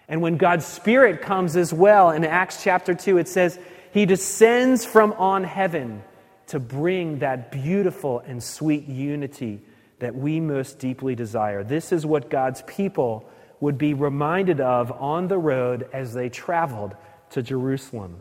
And 0.09 0.21
when 0.21 0.37
God's 0.37 0.67
Spirit 0.67 1.23
comes 1.23 1.57
as 1.57 1.73
well, 1.73 2.11
in 2.11 2.25
Acts 2.25 2.63
chapter 2.63 2.95
2, 2.95 3.19
it 3.19 3.29
says, 3.29 3.59
He 3.95 4.07
descends 4.07 4.85
from 4.85 5.13
on 5.13 5.45
heaven 5.45 6.03
to 6.49 6.59
bring 6.59 7.21
that 7.21 7.53
beautiful 7.53 8.19
and 8.19 8.43
sweet 8.43 8.89
unity 8.89 9.61
that 10.01 10.17
we 10.17 10.41
most 10.41 10.81
deeply 10.81 11.15
desire. 11.15 11.63
This 11.63 11.93
is 11.93 12.05
what 12.05 12.29
God's 12.29 12.61
people 12.63 13.31
would 13.61 13.79
be 13.79 13.95
reminded 13.95 14.61
of 14.61 14.91
on 14.91 15.29
the 15.29 15.39
road 15.39 15.89
as 15.93 16.13
they 16.13 16.29
traveled 16.29 16.97
to 17.31 17.41
Jerusalem. 17.41 18.17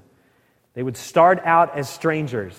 They 0.76 0.84
would 0.84 0.96
start 0.96 1.40
out 1.44 1.76
as 1.76 1.90
strangers. 1.90 2.54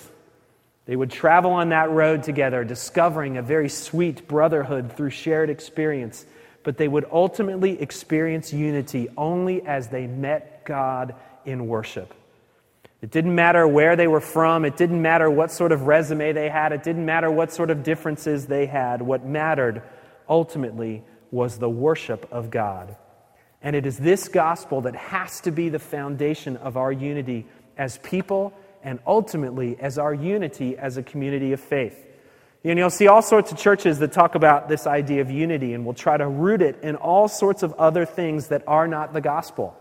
They 0.86 0.96
would 0.96 1.12
travel 1.12 1.52
on 1.52 1.68
that 1.68 1.92
road 1.92 2.24
together, 2.24 2.64
discovering 2.64 3.36
a 3.36 3.42
very 3.42 3.68
sweet 3.68 4.26
brotherhood 4.26 4.96
through 4.96 5.10
shared 5.10 5.50
experience. 5.50 6.26
But 6.64 6.78
they 6.78 6.88
would 6.88 7.06
ultimately 7.12 7.80
experience 7.80 8.52
unity 8.52 9.06
only 9.16 9.62
as 9.62 9.86
they 9.86 10.08
met 10.08 10.64
God 10.64 11.14
in 11.44 11.68
worship. 11.68 12.12
It 13.04 13.10
didn't 13.10 13.34
matter 13.34 13.68
where 13.68 13.96
they 13.96 14.08
were 14.08 14.22
from. 14.22 14.64
It 14.64 14.78
didn't 14.78 15.02
matter 15.02 15.28
what 15.28 15.52
sort 15.52 15.72
of 15.72 15.82
resume 15.82 16.32
they 16.32 16.48
had. 16.48 16.72
It 16.72 16.82
didn't 16.82 17.04
matter 17.04 17.30
what 17.30 17.52
sort 17.52 17.68
of 17.68 17.82
differences 17.82 18.46
they 18.46 18.64
had. 18.64 19.02
What 19.02 19.26
mattered 19.26 19.82
ultimately 20.26 21.02
was 21.30 21.58
the 21.58 21.68
worship 21.68 22.26
of 22.32 22.50
God. 22.50 22.96
And 23.60 23.76
it 23.76 23.84
is 23.84 23.98
this 23.98 24.28
gospel 24.28 24.80
that 24.80 24.96
has 24.96 25.42
to 25.42 25.50
be 25.50 25.68
the 25.68 25.78
foundation 25.78 26.56
of 26.56 26.78
our 26.78 26.90
unity 26.90 27.44
as 27.76 27.98
people 27.98 28.54
and 28.82 28.98
ultimately 29.06 29.76
as 29.78 29.98
our 29.98 30.14
unity 30.14 30.78
as 30.78 30.96
a 30.96 31.02
community 31.02 31.52
of 31.52 31.60
faith. 31.60 32.06
And 32.64 32.78
you'll 32.78 32.88
see 32.88 33.08
all 33.08 33.20
sorts 33.20 33.52
of 33.52 33.58
churches 33.58 33.98
that 33.98 34.12
talk 34.12 34.34
about 34.34 34.70
this 34.70 34.86
idea 34.86 35.20
of 35.20 35.30
unity 35.30 35.74
and 35.74 35.84
will 35.84 35.92
try 35.92 36.16
to 36.16 36.26
root 36.26 36.62
it 36.62 36.82
in 36.82 36.96
all 36.96 37.28
sorts 37.28 37.62
of 37.62 37.74
other 37.74 38.06
things 38.06 38.48
that 38.48 38.62
are 38.66 38.88
not 38.88 39.12
the 39.12 39.20
gospel. 39.20 39.76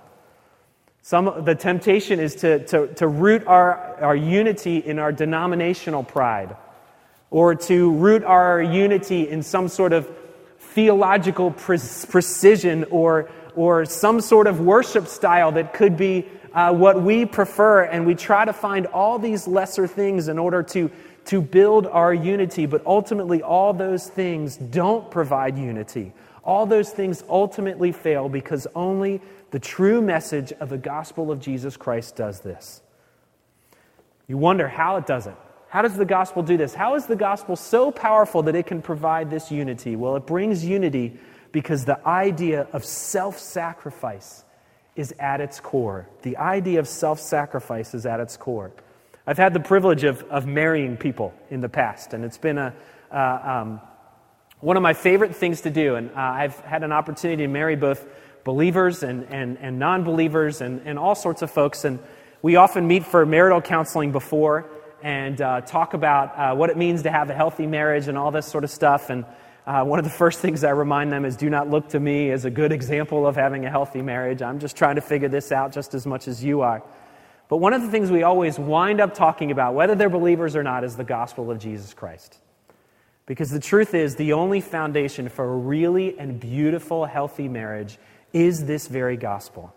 Some, 1.06 1.44
the 1.44 1.54
temptation 1.54 2.22
is 2.22 2.36
to, 2.36 2.66
to, 2.68 2.88
to 2.96 3.08
root 3.10 3.46
our, 3.46 3.98
our 4.02 4.16
unity 4.16 4.78
in 4.78 5.00
our 5.00 5.12
denominational 5.12 6.02
pride, 6.02 6.56
or 7.30 7.56
to 7.56 7.92
root 7.92 8.24
our 8.24 8.62
unity 8.62 9.28
in 9.28 9.44
some 9.44 9.68
sort 9.68 9.92
of 9.92 10.10
theological 10.60 11.52
pre- 11.52 11.78
precision, 12.08 12.86
or, 12.86 13.30
or 13.54 13.84
some 13.84 14.22
sort 14.22 14.48
of 14.48 14.62
worship 14.62 15.08
style 15.08 15.52
that 15.52 15.74
could 15.74 15.98
be 15.98 16.26
uh, 16.54 16.74
what 16.74 17.02
we 17.02 17.26
prefer. 17.26 17.84
And 17.84 18.06
we 18.06 18.16
try 18.16 18.46
to 18.46 18.54
find 18.54 18.86
all 18.86 19.20
these 19.20 19.46
lesser 19.46 19.88
things 19.88 20.30
in 20.30 20.40
order 20.40 20.64
to, 20.64 20.90
to 21.26 21.42
build 21.42 21.86
our 21.86 22.14
unity, 22.14 22.66
but 22.66 22.82
ultimately, 22.86 23.42
all 23.42 23.74
those 23.74 24.08
things 24.08 24.56
don't 24.56 25.12
provide 25.12 25.58
unity. 25.58 26.14
All 26.46 26.66
those 26.66 26.92
things 26.92 27.24
ultimately 27.28 27.92
fail 27.92 28.30
because 28.30 28.68
only 28.74 29.22
the 29.54 29.60
true 29.60 30.02
message 30.02 30.52
of 30.54 30.70
the 30.70 30.80
gospel 30.80 31.32
of 31.32 31.40
Jesus 31.40 31.78
Christ 31.78 32.16
does 32.16 32.40
this. 32.40 32.82
You 34.28 34.36
wonder 34.36 34.68
how 34.68 34.96
it 34.96 35.06
does 35.06 35.28
it. 35.28 35.36
How 35.70 35.84
does 35.84 35.96
the 35.96 36.06
gospel 36.06 36.42
do 36.42 36.58
this? 36.58 36.74
How 36.74 36.96
is 36.96 37.06
the 37.06 37.16
gospel 37.16 37.56
so 37.56 37.92
powerful 37.92 38.42
that 38.44 38.56
it 38.56 38.66
can 38.66 38.82
provide 38.82 39.30
this 39.30 39.52
unity? 39.52 39.96
Well, 39.96 40.16
it 40.16 40.26
brings 40.26 40.66
unity 40.66 41.20
because 41.52 41.86
the 41.86 42.04
idea 42.08 42.68
of 42.74 42.84
self 42.84 43.38
sacrifice 43.38 44.44
is 44.96 45.14
at 45.20 45.40
its 45.40 45.60
core. 45.60 46.10
The 46.24 46.38
idea 46.38 46.80
of 46.80 46.88
self 46.88 47.20
sacrifice 47.20 47.94
is 47.94 48.08
at 48.08 48.20
its 48.20 48.36
core. 48.36 48.72
I've 49.28 49.38
had 49.38 49.54
the 49.54 49.60
privilege 49.60 50.04
of, 50.04 50.24
of 50.32 50.48
marrying 50.48 50.98
people 50.98 51.32
in 51.52 51.62
the 51.62 51.70
past, 51.70 52.16
and 52.16 52.26
it's 52.26 52.40
been 52.40 52.58
a, 52.58 52.74
uh, 53.12 53.62
um, 53.62 53.82
one 54.62 54.78
of 54.78 54.84
my 54.84 54.94
favorite 54.94 55.36
things 55.36 55.62
to 55.62 55.70
do. 55.70 55.94
And 55.94 56.10
uh, 56.10 56.14
I've 56.16 56.60
had 56.62 56.84
an 56.84 56.92
opportunity 56.92 57.44
to 57.44 57.48
marry 57.48 57.76
both 57.76 58.04
believers 58.44 59.04
and, 59.04 59.24
and, 59.26 59.58
and 59.60 59.80
non 59.80 60.04
believers 60.04 60.62
and, 60.62 60.82
and 60.86 61.00
all 61.00 61.16
sorts 61.16 61.42
of 61.42 61.52
folks. 61.52 61.86
And 61.86 62.00
we 62.42 62.56
often 62.56 62.88
meet 62.88 63.06
for 63.06 63.26
marital 63.26 63.62
counseling 63.62 64.12
before 64.12 64.70
and 65.02 65.42
uh, 65.42 65.62
talk 65.62 65.94
about 65.94 66.38
uh, 66.38 66.56
what 66.56 66.70
it 66.70 66.78
means 66.78 67.04
to 67.04 67.12
have 67.12 67.30
a 67.30 67.34
healthy 67.34 67.68
marriage 67.68 68.08
and 68.08 68.18
all 68.18 68.32
this 68.32 68.46
sort 68.46 68.64
of 68.64 68.70
stuff. 68.70 69.10
And 69.10 69.26
uh, 69.66 69.84
one 69.84 70.00
of 70.00 70.06
the 70.06 70.12
first 70.12 70.40
things 70.40 70.64
I 70.64 70.72
remind 70.72 71.12
them 71.12 71.26
is 71.26 71.38
do 71.38 71.50
not 71.50 71.70
look 71.70 71.90
to 71.90 72.00
me 72.00 72.32
as 72.32 72.46
a 72.46 72.50
good 72.50 72.72
example 72.72 73.28
of 73.28 73.36
having 73.36 73.66
a 73.66 73.70
healthy 73.70 74.02
marriage. 74.02 74.42
I'm 74.42 74.60
just 74.60 74.76
trying 74.76 74.96
to 74.96 75.02
figure 75.02 75.30
this 75.30 75.52
out 75.52 75.72
just 75.72 75.94
as 75.94 76.06
much 76.06 76.28
as 76.28 76.44
you 76.44 76.62
are. 76.62 76.84
But 77.50 77.58
one 77.58 77.74
of 77.74 77.82
the 77.82 77.90
things 77.90 78.10
we 78.10 78.24
always 78.24 78.58
wind 78.58 79.00
up 79.00 79.14
talking 79.14 79.52
about, 79.52 79.74
whether 79.74 79.96
they're 79.96 80.10
believers 80.10 80.56
or 80.56 80.64
not, 80.64 80.84
is 80.84 80.96
the 80.96 81.04
gospel 81.04 81.52
of 81.52 81.60
Jesus 81.60 81.94
Christ. 81.94 82.38
Because 83.26 83.52
the 83.52 83.60
truth 83.60 83.94
is, 83.94 84.16
the 84.16 84.34
only 84.34 84.60
foundation 84.60 85.30
for 85.30 85.46
a 85.46 85.58
really 85.58 86.18
and 86.18 86.40
beautiful, 86.40 87.06
healthy 87.06 87.48
marriage 87.48 87.98
is 88.34 88.66
this 88.66 88.88
very 88.88 89.16
gospel. 89.16 89.74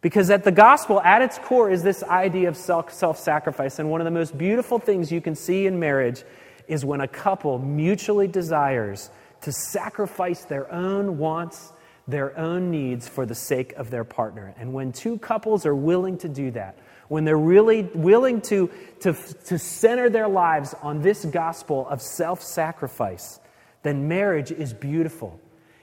Because 0.00 0.30
at 0.30 0.42
the 0.42 0.50
gospel, 0.50 1.00
at 1.00 1.22
its 1.22 1.38
core, 1.38 1.70
is 1.70 1.82
this 1.82 2.02
idea 2.02 2.48
of 2.48 2.56
self 2.56 3.18
sacrifice. 3.18 3.78
And 3.78 3.90
one 3.90 4.00
of 4.00 4.04
the 4.04 4.10
most 4.10 4.36
beautiful 4.36 4.80
things 4.80 5.12
you 5.12 5.20
can 5.20 5.36
see 5.36 5.66
in 5.66 5.78
marriage 5.78 6.24
is 6.66 6.84
when 6.84 7.00
a 7.00 7.08
couple 7.08 7.58
mutually 7.58 8.26
desires 8.26 9.10
to 9.42 9.52
sacrifice 9.52 10.44
their 10.44 10.70
own 10.72 11.18
wants, 11.18 11.72
their 12.08 12.36
own 12.36 12.70
needs 12.70 13.06
for 13.06 13.26
the 13.26 13.34
sake 13.34 13.72
of 13.74 13.90
their 13.90 14.04
partner. 14.04 14.54
And 14.58 14.72
when 14.72 14.92
two 14.92 15.18
couples 15.18 15.66
are 15.66 15.74
willing 15.74 16.18
to 16.18 16.28
do 16.28 16.50
that, 16.52 16.78
when 17.08 17.24
they're 17.24 17.36
really 17.36 17.82
willing 17.82 18.40
to, 18.42 18.70
to, 19.00 19.12
to 19.12 19.58
center 19.58 20.08
their 20.08 20.28
lives 20.28 20.74
on 20.82 21.02
this 21.02 21.24
gospel 21.24 21.86
of 21.88 22.02
self 22.02 22.42
sacrifice, 22.42 23.38
then 23.82 24.08
marriage 24.08 24.50
is 24.50 24.72
beautiful. 24.72 25.38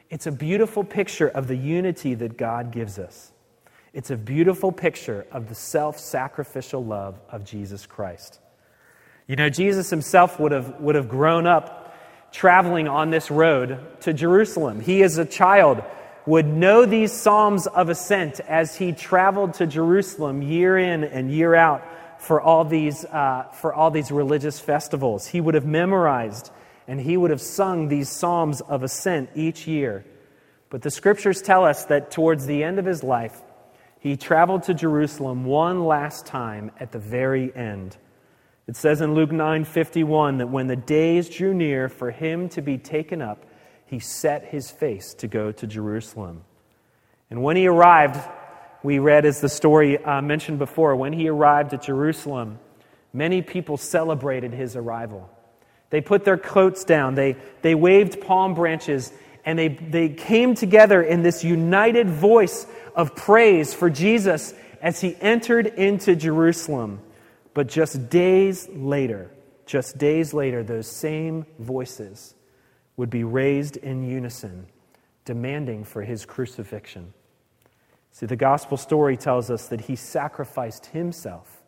It's 0.10 0.26
a 0.26 0.32
beautiful 0.32 0.84
picture 0.84 1.28
of 1.28 1.48
the 1.48 1.56
unity 1.56 2.15
that 2.15 2.38
God 2.38 2.72
gives 2.72 2.98
us. 2.98 3.32
It's 3.93 4.10
a 4.10 4.17
beautiful 4.17 4.72
picture 4.72 5.26
of 5.32 5.50
the 5.50 5.56
self 5.56 6.00
sacrificial 6.00 6.84
love 6.84 7.19
of 7.30 7.43
Jesus 7.45 7.86
Christ. 7.86 8.39
You 9.28 9.36
know, 9.36 9.50
Jesus 9.50 9.89
himself 9.89 10.39
would 10.39 10.52
have, 10.52 10.80
would 10.80 10.95
have 10.95 11.10
grown 11.10 11.45
up 11.45 11.95
traveling 12.32 12.88
on 12.88 13.10
this 13.10 13.30
road 13.30 13.80
to 14.02 14.13
Jerusalem. 14.13 14.80
He, 14.80 15.04
as 15.04 15.17
a 15.17 15.26
child, 15.26 15.84
would 16.26 16.48
know 16.48 16.86
these 16.86 17.12
Psalms 17.12 17.67
of 17.67 17.89
Ascent 17.89 18.39
as 18.39 18.76
he 18.76 18.91
traveled 18.91 19.56
to 19.56 19.67
Jerusalem 19.67 20.41
year 20.41 20.78
in 20.78 21.04
and 21.04 21.32
year 21.32 21.56
out 21.56 21.84
for 22.19 22.41
all 22.41 22.65
these, 22.65 23.06
uh, 23.06 23.45
for 23.54 23.74
all 23.74 23.91
these 23.91 24.12
religious 24.12 24.60
festivals. 24.60 25.26
He 25.28 25.41
would 25.41 25.56
have 25.56 25.65
memorized 25.65 26.52
and 26.89 26.99
he 26.99 27.15
would 27.15 27.30
have 27.30 27.39
sung 27.39 27.88
these 27.88 28.10
psalms 28.10 28.62
of 28.62 28.82
ascent 28.82 29.30
each 29.36 29.67
year. 29.67 30.04
But 30.71 30.82
the 30.82 30.89
scriptures 30.89 31.39
tell 31.39 31.63
us 31.63 31.86
that 31.86 32.10
towards 32.10 32.47
the 32.47 32.63
end 32.63 32.80
of 32.80 32.86
his 32.86 33.04
life, 33.04 33.39
he 33.99 34.17
traveled 34.17 34.63
to 34.63 34.73
Jerusalem 34.73 35.45
one 35.45 35.86
last 35.86 36.25
time 36.25 36.71
at 36.80 36.91
the 36.91 36.97
very 36.97 37.56
end. 37.56 37.95
It 38.67 38.75
says 38.75 39.02
in 39.02 39.13
Luke 39.13 39.30
9:51 39.30 40.39
that 40.39 40.49
when 40.49 40.65
the 40.65 40.75
days 40.75 41.30
drew 41.30 41.54
near 41.54 41.89
for 41.89 42.10
him 42.10 42.49
to 42.49 42.62
be 42.63 42.80
taken 42.80 43.21
up, 43.21 43.45
he 43.86 43.99
set 43.99 44.45
his 44.45 44.71
face 44.71 45.13
to 45.19 45.28
go 45.28 45.52
to 45.52 45.67
Jerusalem. 45.67 46.41
And 47.30 47.43
when 47.43 47.56
he 47.56 47.67
arrived, 47.67 48.19
we 48.82 48.97
read 48.97 49.28
as 49.28 49.41
the 49.41 49.49
story 49.49 50.04
uh, 50.04 50.23
mentioned 50.23 50.58
before, 50.58 50.95
when 50.95 51.13
he 51.13 51.30
arrived 51.30 51.71
at 51.71 51.84
Jerusalem, 51.84 52.58
many 53.13 53.43
people 53.43 53.78
celebrated 53.78 54.54
his 54.54 54.75
arrival. 54.75 55.30
They 55.89 56.02
put 56.02 56.23
their 56.23 56.38
coats 56.38 56.84
down, 56.84 57.15
they, 57.15 57.36
they 57.62 57.75
waved 57.75 58.21
palm 58.21 58.54
branches, 58.54 59.12
and 59.45 59.58
they, 59.58 59.69
they 59.69 60.10
came 60.10 60.54
together 60.54 61.02
in 61.02 61.23
this 61.23 61.43
united 61.43 62.10
voice 62.10 62.67
of 62.95 63.15
praise 63.15 63.73
for 63.73 63.89
Jesus 63.89 64.54
as 64.82 65.02
he 65.02 65.15
entered 65.19 65.67
into 65.67 66.15
Jerusalem. 66.15 66.99
But 67.54 67.67
just 67.67 68.10
days 68.10 68.69
later, 68.69 69.32
just 69.65 69.97
days 69.97 70.34
later, 70.34 70.63
those 70.63 70.88
same 70.88 71.45
voices 71.58 72.36
would 72.95 73.10
be 73.10 73.23
raised 73.23 73.78
in 73.78 74.08
unison, 74.08 74.67
demanding 75.25 75.84
for 75.84 76.04
his 76.04 76.25
crucifixion. 76.25 77.13
See, 78.12 78.25
the 78.25 78.36
gospel 78.36 78.78
story 78.78 79.17
tells 79.17 79.49
us 79.49 79.67
that 79.69 79.82
he 79.82 79.95
sacrificed 79.95 80.88
himself 80.88 81.62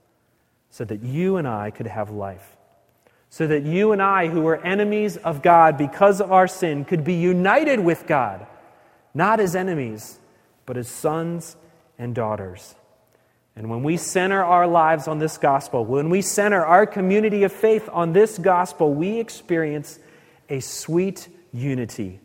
so 0.69 0.83
that 0.85 1.01
you 1.01 1.37
and 1.37 1.47
I 1.47 1.71
could 1.71 1.87
have 1.87 2.11
life 2.11 2.57
so 3.31 3.47
that 3.47 3.63
you 3.63 3.93
and 3.93 4.01
I, 4.01 4.27
who 4.27 4.41
were 4.41 4.57
enemies 4.57 5.15
of 5.15 5.41
God 5.41 5.77
because 5.77 6.19
of 6.19 6.33
our 6.33 6.49
sin, 6.49 6.83
could 6.83 7.05
be 7.05 7.13
united 7.13 7.79
with 7.79 8.05
God, 8.05 8.45
not 9.13 9.39
as 9.39 9.55
enemies, 9.55 10.19
but 10.65 10.75
as 10.75 10.89
sons 10.89 11.55
and 11.97 12.13
daughters. 12.13 12.75
And 13.55 13.69
when 13.69 13.83
we 13.83 13.95
center 13.95 14.43
our 14.43 14.67
lives 14.67 15.07
on 15.07 15.19
this 15.19 15.37
gospel, 15.37 15.85
when 15.85 16.09
we 16.09 16.21
center 16.21 16.65
our 16.65 16.85
community 16.85 17.43
of 17.43 17.53
faith 17.53 17.87
on 17.93 18.11
this 18.11 18.37
gospel, 18.37 18.93
we 18.93 19.17
experience 19.21 19.97
a 20.49 20.59
sweet 20.59 21.29
unity 21.53 22.19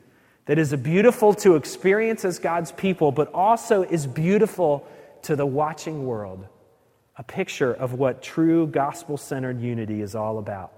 that 0.47 0.59
is 0.59 0.75
beautiful 0.75 1.35
to 1.35 1.55
experience 1.55 2.25
as 2.25 2.41
God's 2.41 2.73
people, 2.73 3.13
but 3.13 3.33
also 3.33 3.85
is 3.85 4.09
beautiful 4.09 4.85
to 5.23 5.37
the 5.37 5.47
watching 5.47 6.05
world. 6.05 6.49
A 7.17 7.23
picture 7.23 7.73
of 7.73 7.93
what 7.93 8.23
true 8.23 8.67
gospel 8.67 9.17
centered 9.17 9.61
unity 9.61 10.03
is 10.03 10.17
all 10.17 10.39
about. 10.39 10.73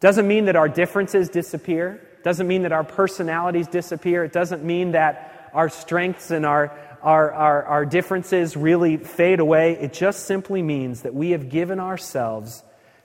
Doesn't 0.00 0.28
mean 0.28 0.46
that 0.46 0.56
our 0.56 0.68
differences 0.68 1.28
disappear. 1.28 2.00
Doesn't 2.22 2.46
mean 2.46 2.62
that 2.62 2.72
our 2.72 2.84
personalities 2.84 3.68
disappear. 3.68 4.24
It 4.24 4.32
doesn't 4.32 4.64
mean 4.64 4.92
that 4.92 5.50
our 5.54 5.68
strengths 5.68 6.30
and 6.30 6.44
our, 6.44 6.76
our, 7.02 7.32
our, 7.32 7.64
our 7.64 7.86
differences 7.86 8.56
really 8.56 8.98
fade 8.98 9.40
away. 9.40 9.72
It 9.78 9.92
just 9.92 10.26
simply 10.26 10.62
means 10.62 11.02
that 11.02 11.14
we 11.14 11.30
have 11.30 11.48
given 11.48 11.80
ourselves 11.80 12.62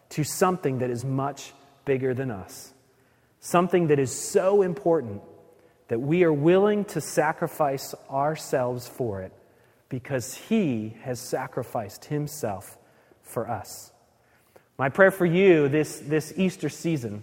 to 0.10 0.24
something 0.24 0.80
that 0.80 0.90
is 0.90 1.06
much 1.06 1.54
bigger 1.86 2.14
than 2.14 2.32
us, 2.32 2.74
something 3.40 3.88
that 3.88 4.00
is 4.00 4.12
so 4.12 4.62
important 4.62 5.22
that 5.88 6.00
we 6.00 6.24
are 6.24 6.34
willing 6.34 6.86
to 6.86 7.02
sacrifice 7.02 7.94
ourselves 8.10 8.88
for 8.88 9.22
it 9.22 9.34
because 9.88 10.34
He 10.34 10.96
has 11.02 11.20
sacrificed 11.20 12.06
Himself 12.06 12.78
for 13.22 13.50
us. 13.50 13.92
My 14.82 14.90
prayer 14.90 15.12
for 15.12 15.28
you 15.28 15.70
this, 15.70 16.00
this 16.00 16.34
Easter 16.36 16.68
season 16.68 17.22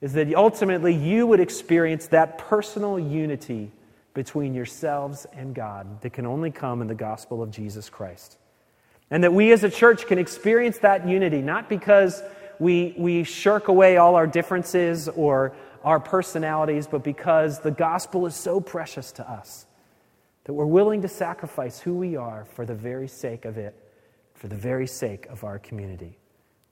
is 0.00 0.14
that 0.14 0.34
ultimately 0.34 0.94
you 0.94 1.26
would 1.26 1.38
experience 1.38 2.06
that 2.06 2.38
personal 2.38 2.98
unity 2.98 3.70
between 4.14 4.54
yourselves 4.54 5.26
and 5.34 5.54
God 5.54 6.00
that 6.00 6.14
can 6.14 6.24
only 6.24 6.50
come 6.50 6.80
in 6.80 6.88
the 6.88 6.94
gospel 6.94 7.42
of 7.42 7.50
Jesus 7.50 7.90
Christ. 7.90 8.38
And 9.10 9.22
that 9.22 9.34
we 9.34 9.52
as 9.52 9.64
a 9.64 9.68
church 9.68 10.06
can 10.06 10.16
experience 10.16 10.78
that 10.78 11.06
unity, 11.06 11.42
not 11.42 11.68
because 11.68 12.22
we, 12.58 12.94
we 12.96 13.24
shirk 13.24 13.68
away 13.68 13.98
all 13.98 14.14
our 14.14 14.26
differences 14.26 15.10
or 15.10 15.54
our 15.84 16.00
personalities, 16.00 16.86
but 16.86 17.04
because 17.04 17.60
the 17.60 17.70
gospel 17.70 18.24
is 18.24 18.34
so 18.34 18.62
precious 18.62 19.12
to 19.12 19.30
us 19.30 19.66
that 20.44 20.54
we're 20.54 20.64
willing 20.64 21.02
to 21.02 21.08
sacrifice 21.08 21.80
who 21.80 21.92
we 21.92 22.16
are 22.16 22.46
for 22.54 22.64
the 22.64 22.74
very 22.74 23.08
sake 23.08 23.44
of 23.44 23.58
it, 23.58 23.76
for 24.32 24.48
the 24.48 24.56
very 24.56 24.86
sake 24.86 25.26
of 25.26 25.44
our 25.44 25.58
community. 25.58 26.16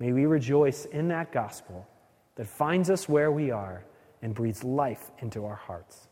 May 0.00 0.12
we 0.12 0.26
rejoice 0.26 0.86
in 0.86 1.08
that 1.08 1.30
gospel 1.30 1.86
that 2.34 2.46
finds 2.46 2.90
us 2.90 3.08
where 3.08 3.30
we 3.30 3.50
are 3.50 3.84
and 4.22 4.34
breathes 4.34 4.64
life 4.64 5.10
into 5.20 5.44
our 5.44 5.54
hearts. 5.54 6.08